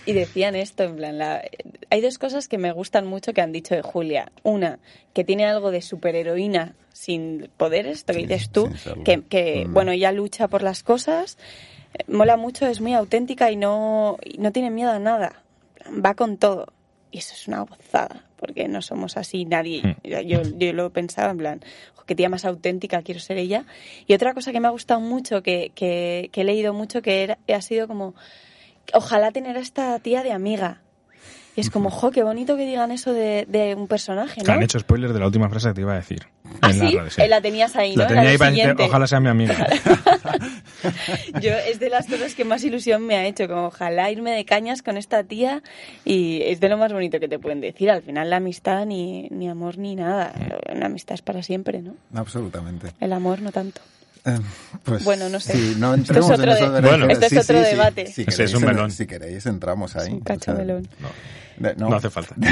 [0.07, 1.43] Y decían esto, en plan, la-
[1.89, 4.31] hay dos cosas que me gustan mucho que han dicho de Julia.
[4.43, 4.79] Una,
[5.15, 8.71] que tiene algo de superheroína sin poderes, esto que Sí, dices tú,
[9.03, 9.73] que, que, Mm.
[9.73, 11.39] bueno, ella lucha por las cosas,
[11.95, 15.43] eh, mola mucho, es muy auténtica y no, y no tiene miedo a nada,
[15.89, 16.67] va con todo.
[17.15, 19.83] Y eso es una gozada, porque no somos así nadie.
[20.03, 20.09] Mm.
[20.27, 21.61] Yo, yo lo pensaba en plan,
[21.95, 23.67] "Jo, qué tía más auténtica, quiero ser ella.
[24.09, 27.23] Y otra cosa que me ha gustado mucho, que, que, que he leído mucho, que
[27.23, 28.15] era- ha sido como,
[28.93, 30.81] ojalá tener a esta tía de amiga.
[31.57, 34.59] Y es como, jo, qué bonito que digan eso de, de un personaje, Te han
[34.59, 34.65] ¿no?
[34.65, 36.27] hecho spoiler de la última frase que te iba a decir
[36.61, 36.97] ¿Ah, en la sí?
[36.97, 37.23] radio, sí.
[37.23, 38.03] Eh, La tenías ahí, ¿no?
[38.03, 39.55] la tenía de ahí para decir, ojalá sea mi amiga
[41.41, 44.45] Yo es de las cosas que más ilusión me ha hecho, como ojalá irme de
[44.45, 45.63] cañas con esta tía
[46.05, 47.91] y es de lo más bonito que te pueden decir.
[47.91, 50.33] Al final la amistad ni, ni amor ni nada.
[50.75, 51.95] La amistad es para siempre, ¿no?
[52.15, 52.89] Absolutamente.
[53.01, 53.81] El amor no tanto.
[54.27, 54.39] Eh,
[54.85, 55.53] pues, Bueno, no sé.
[55.53, 56.99] sí, no Esto entremos es otro en esos de- berenjenas.
[56.99, 58.07] Bueno, esto es Sí, otro sí, debate.
[58.07, 58.91] Si queréis, es un melón.
[58.91, 60.13] si queréis, entramos ahí.
[60.13, 60.89] un cacho O sea, melón.
[61.01, 61.09] no,
[61.59, 61.89] no.
[61.91, 62.35] no hace falta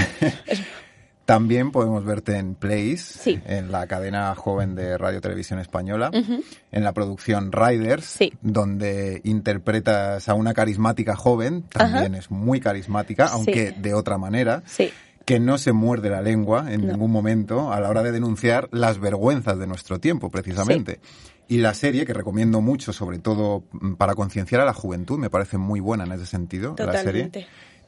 [1.24, 3.40] También podemos verte en Place, Sí.
[3.46, 8.32] en la cadena joven de Radio Televisión Española, en la producción Riders, Sí.
[8.42, 13.34] donde interpretas a una carismática joven, también es muy carismática, Sí.
[13.34, 14.90] aunque de otra manera, Sí,
[15.24, 16.92] que no se muerde la lengua en No.
[16.92, 20.98] ningún momento a la hora de denunciar las vergüenzas de nuestro tiempo, precisamente.
[21.46, 25.30] Y la serie, que recomiendo mucho, sobre todo mm, para concienciar a la juventud, me
[25.30, 27.30] parece muy buena en ese sentido, la serie.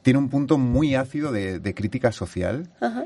[0.05, 3.05] Tiene un punto muy ácido de, de crítica social Ajá.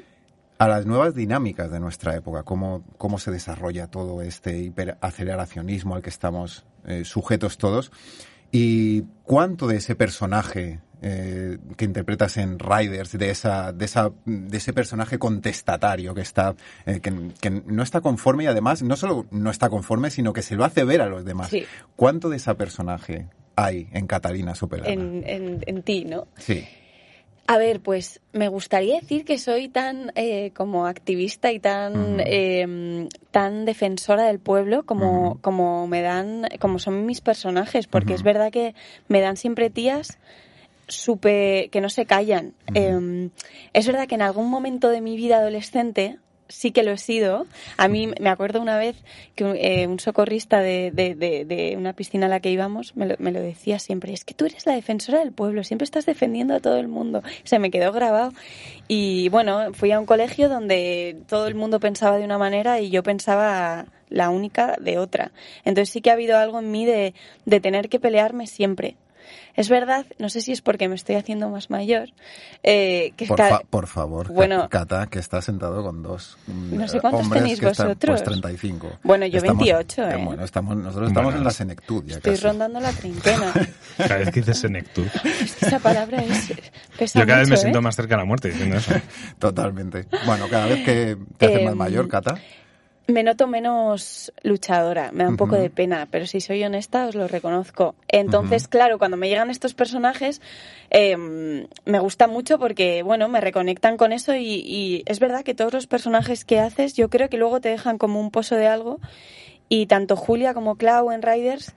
[0.58, 6.02] a las nuevas dinámicas de nuestra época, cómo, cómo se desarrolla todo este hiperaceleracionismo al
[6.02, 7.94] que estamos eh, sujetos todos
[8.52, 14.58] y cuánto de ese personaje eh, que interpretas en Riders, de esa, de esa, de
[14.58, 16.54] ese personaje contestatario que está,
[16.86, 20.42] eh, que, que no está conforme y además no solo no está conforme, sino que
[20.42, 21.48] se lo hace ver a los demás.
[21.48, 21.64] Sí.
[21.96, 24.90] ¿Cuánto de ese personaje hay en Catalina Superana?
[24.90, 26.28] En, en, en ti, ¿no?
[26.36, 26.68] Sí.
[27.52, 33.10] A ver, pues me gustaría decir que soy tan eh, como activista y tan eh,
[33.32, 38.52] tan defensora del pueblo como, como me dan, como son mis personajes, porque es verdad
[38.52, 38.76] que
[39.08, 40.20] me dan siempre tías
[40.88, 42.54] súper que no se callan.
[42.76, 43.32] Eh,
[43.74, 46.20] es verdad que en algún momento de mi vida adolescente
[46.50, 47.46] sí que lo he sido.
[47.78, 48.98] A mí me acuerdo una vez
[49.36, 52.96] que un, eh, un socorrista de, de- de- de una piscina a la que íbamos
[52.98, 55.86] me lo, me lo decía siempre, es que tú eres la defensora del pueblo, siempre
[55.86, 57.24] estás defendiendo a todo el mundo.
[57.46, 58.34] Se me quedó grabado.
[58.88, 62.90] Y bueno, fui a un colegio donde todo el mundo pensaba de una manera y
[62.90, 65.32] yo pensaba la única de otra.
[65.66, 67.14] Entonces sí que ha habido algo en mí de,
[67.46, 68.96] de tener que pelearme siempre.
[69.56, 72.10] Es verdad, no sé si es porque me estoy haciendo más mayor,
[72.64, 74.70] eh, que Por, ca- fa- por favor, Bueno.
[74.70, 78.22] Cata, que está sentado con dos mm, No sé cuántos hombres tenéis que están, vosotros.
[78.22, 79.00] pues 35.
[79.04, 80.22] Bueno, yo 28, ¿eh?
[80.24, 82.44] Bueno, estamos, nosotros estamos Bueno, en la senectud ya estoy casi.
[82.46, 83.54] rondando la treintena.
[83.98, 86.54] cada vez que dices senectud Es que esa palabra es,
[86.98, 87.82] pesa yo cada vez me mucho, siento ¿eh?
[87.82, 88.92] más cerca de la muerte diciendo eso
[89.40, 90.06] Totalmente.
[90.26, 92.36] Bueno, cada vez que te haces más Em, mayor, Cata.
[93.10, 97.16] Me noto menos luchadora, me da un poco de pena, pero si soy honesta os
[97.16, 97.96] lo reconozco.
[98.08, 100.42] Entonces, claro, cuando me llegan estos personajes,
[100.92, 105.56] eh, me gusta mucho porque, bueno, me reconectan con eso y, y es verdad que
[105.56, 108.68] todos los personajes que haces, yo creo que luego te dejan como un pozo de
[108.68, 109.00] algo
[109.70, 111.74] y tanto Julia como Clau en Riders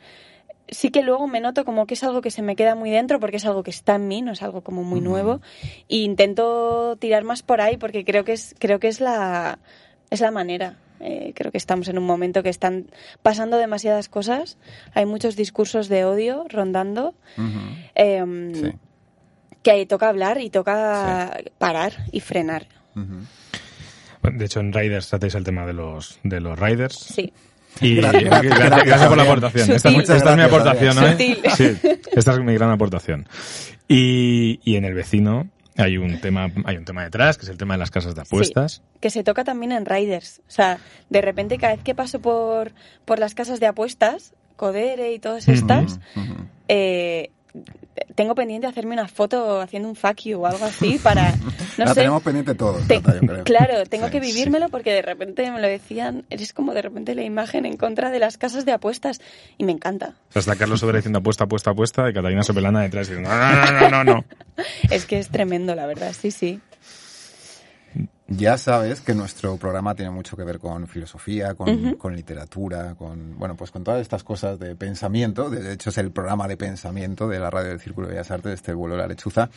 [0.69, 3.21] sí que luego me noto como que es algo que se me queda muy dentro
[3.21, 5.41] porque es algo que está en mí, no es algo como muy nuevo.
[5.89, 9.59] E intento tirar más por ahí porque creo que es, creo que es la,
[10.11, 10.77] es la manera.
[11.03, 12.87] Eh, creo que estamos en un momento que están
[13.23, 14.57] pasando demasiadas cosas.
[14.95, 17.15] Hay muchos discursos de odio rondando.
[17.95, 18.73] Em, Sí.
[19.63, 22.67] Que ahí toca hablar y toca parar y frenar.
[22.95, 26.95] Bueno, De hecho, en Riders hacéis el tema de los, de los Riders.
[26.99, 27.33] Sí.
[27.81, 29.71] Y Gracias, gracias, gracias, gracias por la aportación.
[29.71, 30.17] Esta, es- Sutil.
[30.17, 31.11] esta es mi aportación hoy.
[31.13, 31.39] Sutil.
[31.57, 31.79] Sí,
[32.13, 33.27] esta es mi gran aportación.
[33.89, 37.57] Y, y en el vecino hay un tema, hay un tema detrás, que es el
[37.57, 38.83] tema de las casas de apuestas.
[39.01, 40.41] que se toca también en Riders.
[40.49, 40.79] O sea,
[41.11, 42.73] de repente cada vez que paso por,
[43.05, 45.99] por las casas de apuestas, Codere y todas estas,
[46.69, 47.31] eh,
[48.15, 51.31] tengo pendiente hacerme una foto haciendo un fuck you o algo así para,
[51.79, 52.01] no la sé.
[52.01, 53.45] tenemos pendiente todos, Te- Cata, yo creo.
[53.45, 57.15] claro, tengo Sí, que vivírmelo porque de repente me lo decían, eres como de repente
[57.15, 59.21] la imagen en contra de las casas de apuestas
[59.59, 60.15] y me encanta.
[60.31, 63.55] O sea, está Carlos Sobera diciendo apuesta, apuesta, apuesta, y Catalina Sopelana detrás diciendo no,
[63.55, 64.25] no, no, no, no.
[64.91, 66.61] Es que es tremendo, la verdad, sí, sí.
[68.29, 73.39] Ya sabes que nuestro programa tiene mucho que ver con filosofía, con, con literatura, con
[73.39, 75.51] bueno, pues con todas estas cosas de pensamiento.
[75.51, 78.55] De hecho, es el programa de pensamiento de la radio del Círculo de Bellas Artes,
[78.55, 79.51] este vuelo de la lechuza.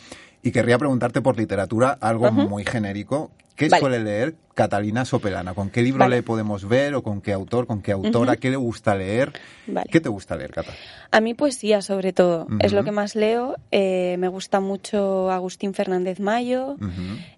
[0.46, 3.32] Y querría preguntarte por literatura algo muy genérico.
[3.56, 3.80] ¿Qué Vale.
[3.80, 5.54] suele leer Catalina Sopelana?
[5.54, 6.18] ¿Con qué libro Vale.
[6.18, 8.36] le podemos ver o con qué autor, con qué autora?
[8.36, 9.32] ¿Qué le gusta leer?
[9.66, 9.88] Vale.
[9.90, 10.70] ¿Qué te gusta leer, Cata?
[11.10, 13.56] A mí poesía, sobre todo, es lo que más leo.
[13.72, 16.76] Eh, me gusta mucho Agustín Fernández Mayo,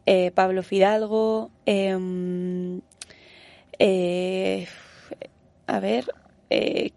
[0.05, 2.83] eh, Pablo Fidalgo, em,
[3.79, 4.69] eh,
[5.67, 6.13] a ver,
[6.51, 6.93] eh,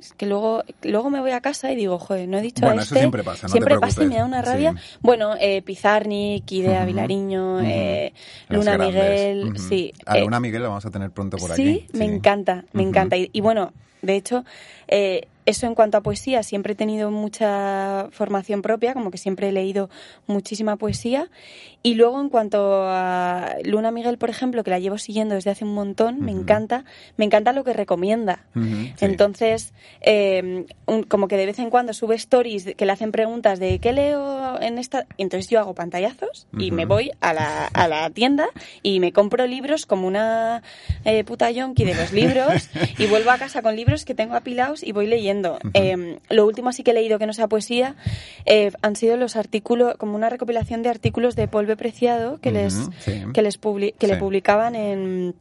[0.00, 2.80] es que luego, luego me voy a casa y digo, joder, no he dicho Bueno,
[2.80, 3.00] a eso este.
[3.00, 4.46] siempre pasa, no te Siempre pasa y me da una Sí.
[4.46, 4.74] rabia.
[5.02, 6.86] Bueno, eh, Pizarnik, Idea Ujú.
[6.86, 8.12] Vilariño, eh,
[8.48, 8.78] Luna.
[8.78, 9.92] Miguel, sí.
[10.06, 11.98] A eh, Luna Miguel la vamos a tener pronto por sí, aquí.
[11.98, 13.16] me encanta, me encanta.
[13.16, 13.72] Y, y bueno,
[14.02, 14.44] de hecho,
[14.88, 19.48] eh, eso en cuanto a poesía, siempre he tenido mucha formación propia, como que siempre
[19.48, 19.88] he leído
[20.26, 21.30] muchísima poesía.
[21.86, 25.64] Y luego en cuanto a Luna Miguel, por ejemplo, que la llevo siguiendo desde hace
[25.64, 26.84] un montón, me encanta,
[27.16, 28.40] me encanta lo que recomienda.
[28.54, 28.92] Sí.
[29.00, 33.60] Entonces, eh, un- como que de vez en cuando sube stories que le hacen preguntas
[33.60, 35.06] de ¿qué leo en esta?
[35.16, 38.48] Entonces yo hago pantallazos y me voy a la, a la tienda
[38.82, 40.64] y me compro libros como una
[41.04, 42.68] eh, puta yonki de los libros
[42.98, 45.60] y vuelvo a casa con libros que tengo apilados y voy leyendo.
[45.74, 47.94] Eh, lo último así que he leído que no sea poesía
[48.44, 52.74] eh, han sido los artículos, como una recopilación de artículos de Paul Preciado que, les,
[53.00, 53.22] sí.
[53.32, 54.20] que, les publi- que le Sí.
[54.20, 55.34] publicaban en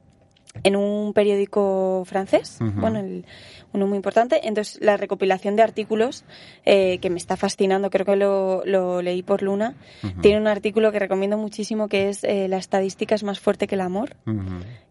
[0.63, 2.79] en un periódico francés, Ujú.
[2.79, 3.25] bueno, el-
[3.75, 4.47] uno muy importante.
[4.47, 6.23] Entonces, la recopilación de artículos
[6.65, 9.75] eh, que me está fascinando, creo que lo, lo leí por Luna,
[10.21, 13.75] tiene un artículo que recomiendo muchísimo que es eh, La estadística es más fuerte que
[13.75, 14.15] el amor,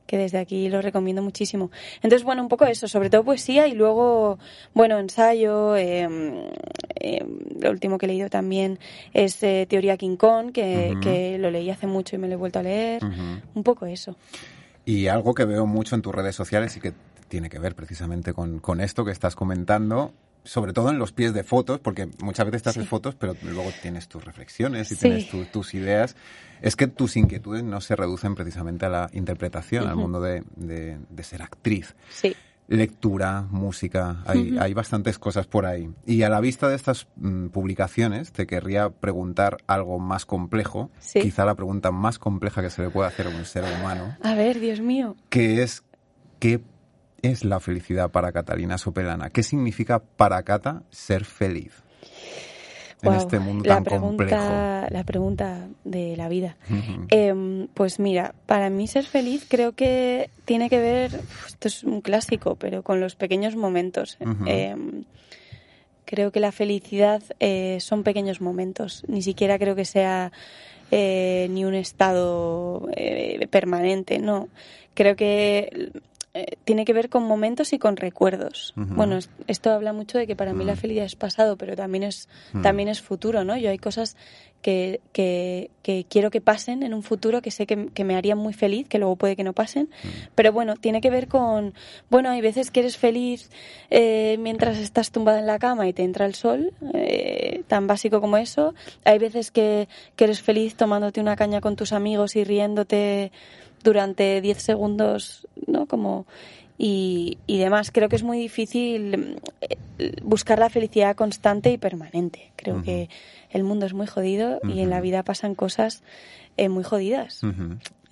[0.07, 1.70] que desde aquí lo recomiendo muchísimo.
[1.97, 4.39] Entonces, bueno, un poco eso, sobre todo poesía y luego,
[4.74, 5.76] bueno, ensayo.
[5.76, 6.07] eh,
[7.01, 7.24] eh,
[7.61, 8.78] lo último que he leído también
[9.12, 12.37] es eh, Teoría King Kong, que, que lo leí hace mucho y me lo he
[12.37, 13.03] vuelto a leer.
[13.55, 14.16] Un poco eso.
[14.87, 16.93] Y algo que veo mucho en tus redes sociales y que
[17.29, 20.12] tiene que ver precisamente con, con esto que estás comentando,
[20.45, 22.89] sobre todo en los pies de fotos, porque muchas veces te haces Sí.
[22.89, 25.01] fotos, pero luego tienes tus reflexiones y Sí.
[25.01, 26.16] tienes tu- tus ideas.
[26.61, 30.99] Es que tus inquietudes no se reducen precisamente a la interpretación, al mundo de, de-
[31.09, 31.95] de ser actriz.
[32.11, 32.35] Sí.
[32.66, 35.91] Lectura, música, hay, hay bastantes cosas por ahí.
[36.07, 41.20] Y a la vista de estas mm, publicaciones, te querría preguntar algo más complejo, Sí.
[41.20, 44.35] quizá la pregunta más compleja que se le puede hacer a un ser humano, A
[44.35, 45.14] ver, Dios mío.
[45.29, 45.83] que es
[46.39, 46.59] ¿qué
[47.31, 49.31] es la felicidad para Catalina Sopelana?
[49.31, 51.85] ¿Qué significa para Cata ser feliz
[53.03, 56.57] en este mundo la tan pregunta, La pregunta de la vida.
[56.66, 57.07] complejo?
[57.11, 62.01] Em, pues mira, para mí ser feliz creo que tiene que ver, esto es un
[62.01, 64.16] clásico, pero con los pequeños momentos.
[64.47, 65.05] Em,
[66.05, 69.05] creo que la felicidad eh, son pequeños momentos.
[69.09, 70.33] Ni siquiera creo que sea
[70.91, 74.49] eh, ni un estado eh, permanente, no.
[74.95, 75.91] Creo que
[76.35, 78.72] eh, tiene que ver con momentos y con recuerdos.
[78.97, 82.03] Bueno, es- esto habla mucho de que para mí la felicidad es pasado, pero también
[82.03, 82.28] es,
[82.62, 83.57] también es futuro, ¿no?
[83.57, 84.16] Yo hay cosas
[84.61, 88.39] que, que, que quiero que pasen en un futuro que sé que, que me harían
[88.39, 89.91] muy feliz, que luego puede que no pasen.
[90.35, 91.74] Pero bueno, tiene que ver con,
[92.11, 93.51] bueno, hay veces que eres feliz
[93.91, 98.20] eh, mientras estás tumbada en la cama y te entra el sol, eh, tan básico
[98.22, 98.74] como eso.
[99.05, 103.30] Hay veces que, que eres feliz tomándote una caña con tus amigos y riéndote
[103.85, 105.87] durante 10 segundos, ¿no?
[105.87, 106.26] Como
[106.76, 107.93] y, y demás.
[107.93, 109.39] Creo que es muy difícil
[109.99, 112.51] eh, buscar la felicidad constante y permanente.
[112.57, 113.09] Creo que
[113.51, 116.03] el mundo es muy jodido y en la vida pasan cosas
[116.57, 117.43] eh, muy jodidas.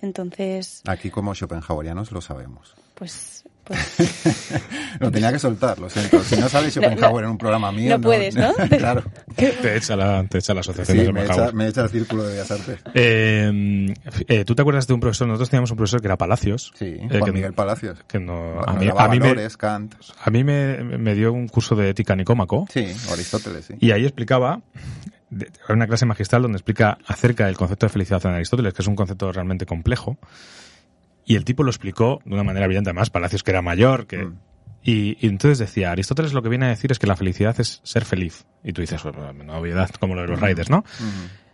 [0.01, 2.75] Entonces, Aquí como Schopenhauerianos lo sabemos.
[2.95, 3.32] pues
[3.63, 3.79] Pues,
[4.99, 6.21] Lo tenía que soltar, lo siento.
[6.23, 7.97] Si no sale Schopenhauer en un programa mío...
[7.97, 8.53] no puedes, ¿no?
[8.77, 9.03] claro.
[9.35, 11.47] Te echa la, te echa la asociación Sí, de me Schopenhauer.
[11.49, 12.79] echa, me echa el círculo de Bellas Artes.
[12.93, 13.93] Eh,
[14.27, 15.27] eh, ¿Tú te acuerdas de un profesor?
[15.27, 16.71] Nosotros teníamos un profesor que era Palacios.
[16.75, 17.99] Sí, eh, Juan que, Miguel Palacios.
[18.07, 19.95] que no, a Bueno, mí, daba a mí me, valores, Kant.
[20.23, 22.67] a mí me, me dio un curso de ética nicómaco.
[22.71, 23.73] Sí, Aristóteles, sí.
[23.79, 24.61] Y ahí explicaba,
[25.69, 28.95] una clase magistral donde explica acerca del concepto de felicidad en Aristóteles, que es un
[28.95, 30.17] concepto realmente complejo.
[31.25, 34.25] Y el tipo lo explicó de una manera brillante, además, Palacios que era mayor, que...
[34.25, 34.39] Mm.
[34.85, 37.79] Y, y entonces decía, Aristóteles lo que viene a decir es que la felicidad es
[37.83, 38.45] ser feliz.
[38.65, 40.83] Y tú dices, bueno, una obviedad como lo de los raiders, ¿no?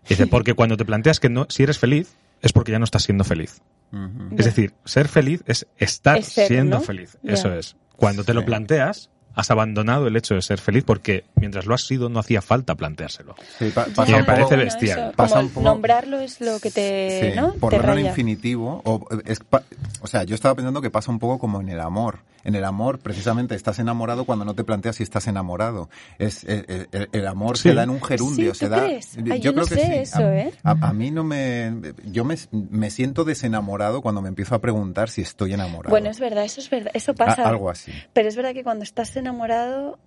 [0.05, 2.85] Y dice, porque cuando te planteas que no, si eres feliz, es porque ya no
[2.85, 3.61] estás siendo feliz.
[3.91, 4.35] ujú.
[4.35, 6.81] Es decir, ser feliz es estar Es ser, siendo ¿no?
[6.81, 7.19] feliz.
[7.23, 7.75] Eso es.
[7.95, 11.81] Cuando te lo planteas, has abandonado el hecho de ser feliz porque mientras lo has
[11.87, 13.35] sido no hacía falta planteárselo.
[13.57, 14.99] Sí, pa- pasa Y me parece poco- bueno, bestial.
[14.99, 17.53] eso, Pasa como un poco- nombrarlo es lo que te, Sí, ¿no?
[17.53, 18.81] por te verlo en infinitivo.
[18.85, 19.63] O, es pa-
[20.01, 22.19] o sea, yo estaba pensando que pasa un poco como en el amor.
[22.49, 25.87] En el amor, precisamente, estás enamorado cuando no te planteas si estás enamorado.
[26.17, 27.69] Es el, el- el- el amor Sí.
[27.69, 28.55] se da en un gerundio.
[28.55, 29.17] Sí, se ¿tú da, crees?
[29.31, 29.93] Ay, yo no creo que sé sí.
[29.99, 30.51] eso, a, ¿eh?
[30.63, 31.93] a- a mí no me...
[32.05, 35.91] Yo me, me siento desenamorado cuando me empiezo a preguntar si estoy enamorado.
[35.91, 37.47] Bueno, es verdad, eso es verdad, eso A- pasa.
[37.47, 37.91] algo así.
[38.13, 39.99] Pero es verdad que cuando estás enamorado,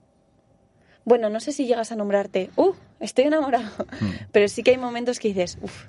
[1.05, 3.70] bueno, no sé si llegas a nombrarte, uh, estoy enamorado,
[4.01, 4.11] Hmm.
[4.32, 5.84] pero sí que hay momentos que dices, uff,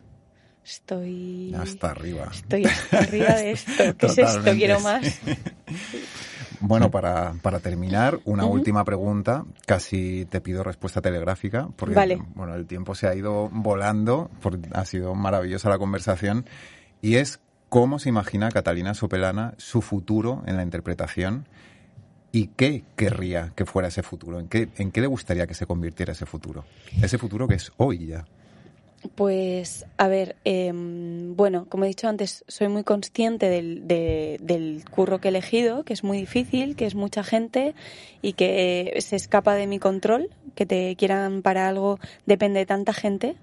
[0.63, 1.53] estoy...
[1.57, 2.29] Hasta arriba.
[2.31, 4.21] Estoy hasta arriba de esto, ¿qué es esto?
[4.21, 4.85] Totalmente, Quiero sí.
[6.65, 9.43] Bueno, para, para terminar, una última pregunta.
[9.65, 12.21] Casi te pido respuesta telegráfica, porque Vale.
[12.35, 16.45] bueno, el tiempo se ha ido volando, por- ha sido maravillosa la conversación,
[17.01, 21.47] y es cómo se imagina Catalina Sopelana su futuro en la interpretación
[22.31, 25.65] y qué querría que fuera ese futuro, en qué, en qué le gustaría que se
[25.65, 26.63] convirtiera ese futuro,
[27.01, 28.25] ese futuro que es hoy ya.
[29.15, 34.83] Pues, a ver, em, bueno, como he dicho antes, soy muy consciente del, de- del
[34.89, 37.75] curro que he elegido, que es muy difícil, que es mucha gente
[38.21, 42.93] y que se escapa de mi control, que te quieran para algo depende de tanta
[42.93, 43.35] gente,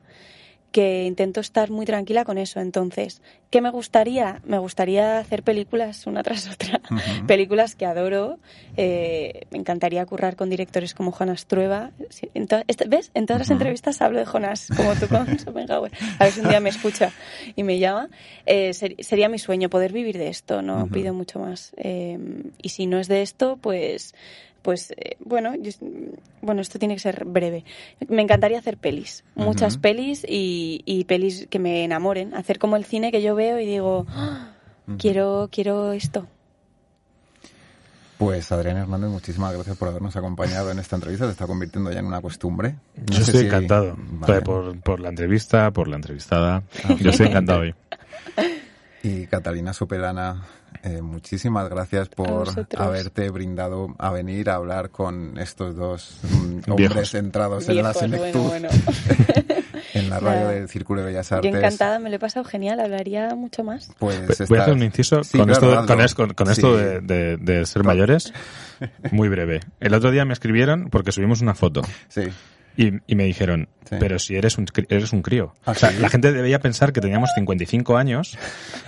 [0.73, 2.61] que intento estar muy tranquila con eso.
[2.61, 4.41] Entonces, ¿qué me gustaría?
[4.45, 6.81] Me gustaría hacer películas una tras otra,
[7.27, 8.39] películas que adoro.
[8.77, 11.91] eh, me encantaría currar con directores como Jonas Trueba.
[12.35, 13.11] En este- ¿Ves?
[13.15, 15.91] En todas las entrevistas hablo de Jonas, como tú con Schopenhauer.
[16.19, 17.11] A ver si un día me escucha
[17.57, 18.09] y me llama.
[18.47, 21.73] Eh, ser- sería mi sueño poder vivir de esto, no pido mucho más.
[21.77, 22.19] Eh,
[22.63, 24.15] y si no es de esto, pues
[24.63, 25.73] pues eh, bueno, yo-
[26.43, 27.65] bueno, esto tiene que ser breve.
[28.09, 32.85] Me encantaría hacer pelis, muchas pelis y, y pelis que me enamoren, hacer como el
[32.85, 34.53] cine que yo veo y digo, "Ah,
[34.99, 36.27] quiero quiero esto.
[38.19, 41.25] Pues Adrián Hernández, muchísimas gracias por habernos acompañado en esta entrevista.
[41.25, 42.75] Se está convirtiendo ya en una costumbre.
[42.97, 43.97] No Yo estoy si- encantado.
[43.97, 44.43] Vale.
[44.43, 46.63] Por, por la entrevista, por la entrevistada.
[46.85, 47.75] Ah, Yo estoy encantado hoy.
[49.03, 50.43] Y Catalina Sopelana,
[50.83, 56.77] eh, muchísimas gracias por haberte brindado a venir a hablar con estos dos mm, hombres
[56.77, 57.11] Viejos.
[57.11, 58.85] centrados en la senectud, bueno, bueno.
[59.95, 61.55] en la radio del Círculo de Bellas Yo Artes.
[61.55, 63.91] encantada, me lo he pasado genial, hablaría mucho más.
[63.99, 66.79] Pues Voy a hacer un inciso Sí, con, claro, esto, con, es- con- con esto
[66.79, 66.85] Sí.
[66.85, 68.33] de, de- de ser mayores.
[69.13, 69.61] Muy breve.
[69.81, 72.25] El otro día me escribieron porque subimos una foto Sí.
[72.77, 73.97] Y, y me dijeron, Sí.
[73.99, 75.53] pero si eres un, eres un crío.
[75.65, 75.97] ¿Ah, o sea, sí?
[75.99, 78.39] la gente debería pensar que teníamos 55 años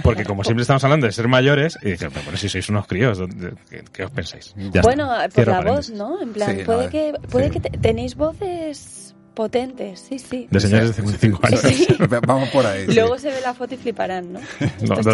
[0.04, 2.86] porque como siempre estamos hablando de ser mayores y dije, pero bueno, si sois unos
[2.86, 4.54] críos, ¿dónde- ¿qué, qué os pensáis?
[4.72, 5.22] Ya bueno, está.
[5.24, 5.90] por Cierro la voz.
[5.90, 6.22] ¿no?
[6.22, 7.50] En plan, Sí, puede que puede sí.
[7.52, 10.46] que te- tenéis voces potentes, sí, sí.
[10.50, 11.60] De señores de 55 años.
[11.62, 11.86] Sí.
[12.26, 12.86] Vamos por ahí.
[12.86, 12.94] sí.
[12.94, 14.40] Luego se ve la foto y fliparán, ¿no?
[14.82, 15.04] Dos,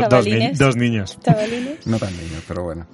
[0.58, 1.18] dos niños.
[1.22, 1.86] chavalines.
[1.86, 2.86] No tan niños, pero bueno.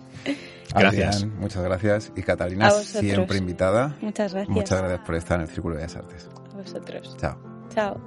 [0.74, 1.16] Gracias.
[1.16, 2.12] Adrián, muchas gracias.
[2.16, 3.96] Y Catalina, siempre invitada.
[4.00, 4.54] Muchas gracias.
[4.54, 6.28] Muchas gracias por estar en el Círculo de Bellas Artes.
[6.52, 7.16] A vosotros.
[7.18, 7.36] Chao.
[7.74, 8.00] Chao.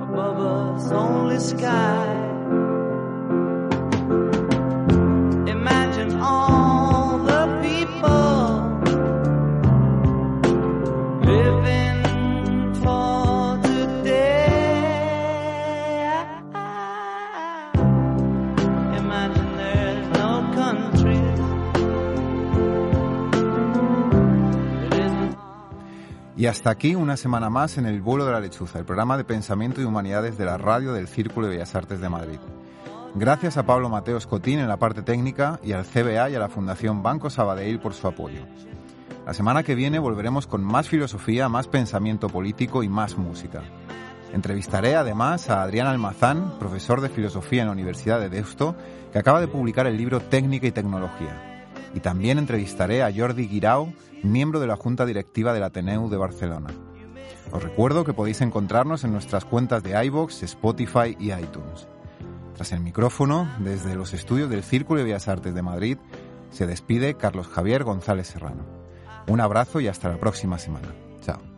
[0.00, 2.17] Above us, only sky.
[26.48, 29.80] Hasta aquí una semana más en el vuelo de la lechuza, el programa de pensamiento
[29.80, 32.38] y humanidades de la radio del Círculo de Bellas Artes de Madrid.
[33.14, 36.48] Gracias a Pablo Mateo Escotín en la parte técnica y al CBA y a la
[36.48, 38.40] Fundación Banco Sabadell por su apoyo.
[39.26, 43.62] La semana que viene volveremos con más filosofía, más pensamiento político y más música.
[44.32, 48.74] Entrevistaré además a Adrián Almazán, profesor de filosofía en la Universidad de Deusto,
[49.12, 51.47] que acaba de publicar el libro Técnica y Tecnología.
[51.94, 56.70] Y también entrevistaré a Jordi Guirao, miembro de la Junta Directiva del Ateneu de Barcelona.
[57.50, 61.88] Os recuerdo que podéis encontrarnos en nuestras cuentas de iVoox, Spotify y iTunes.
[62.54, 65.98] Tras el micrófono, desde los estudios del Círculo de Bellas Artes de Madrid,
[66.50, 68.64] se despide Carlos Javier González Serrano.
[69.28, 70.88] Un abrazo y hasta la próxima semana.
[71.20, 71.57] Chao.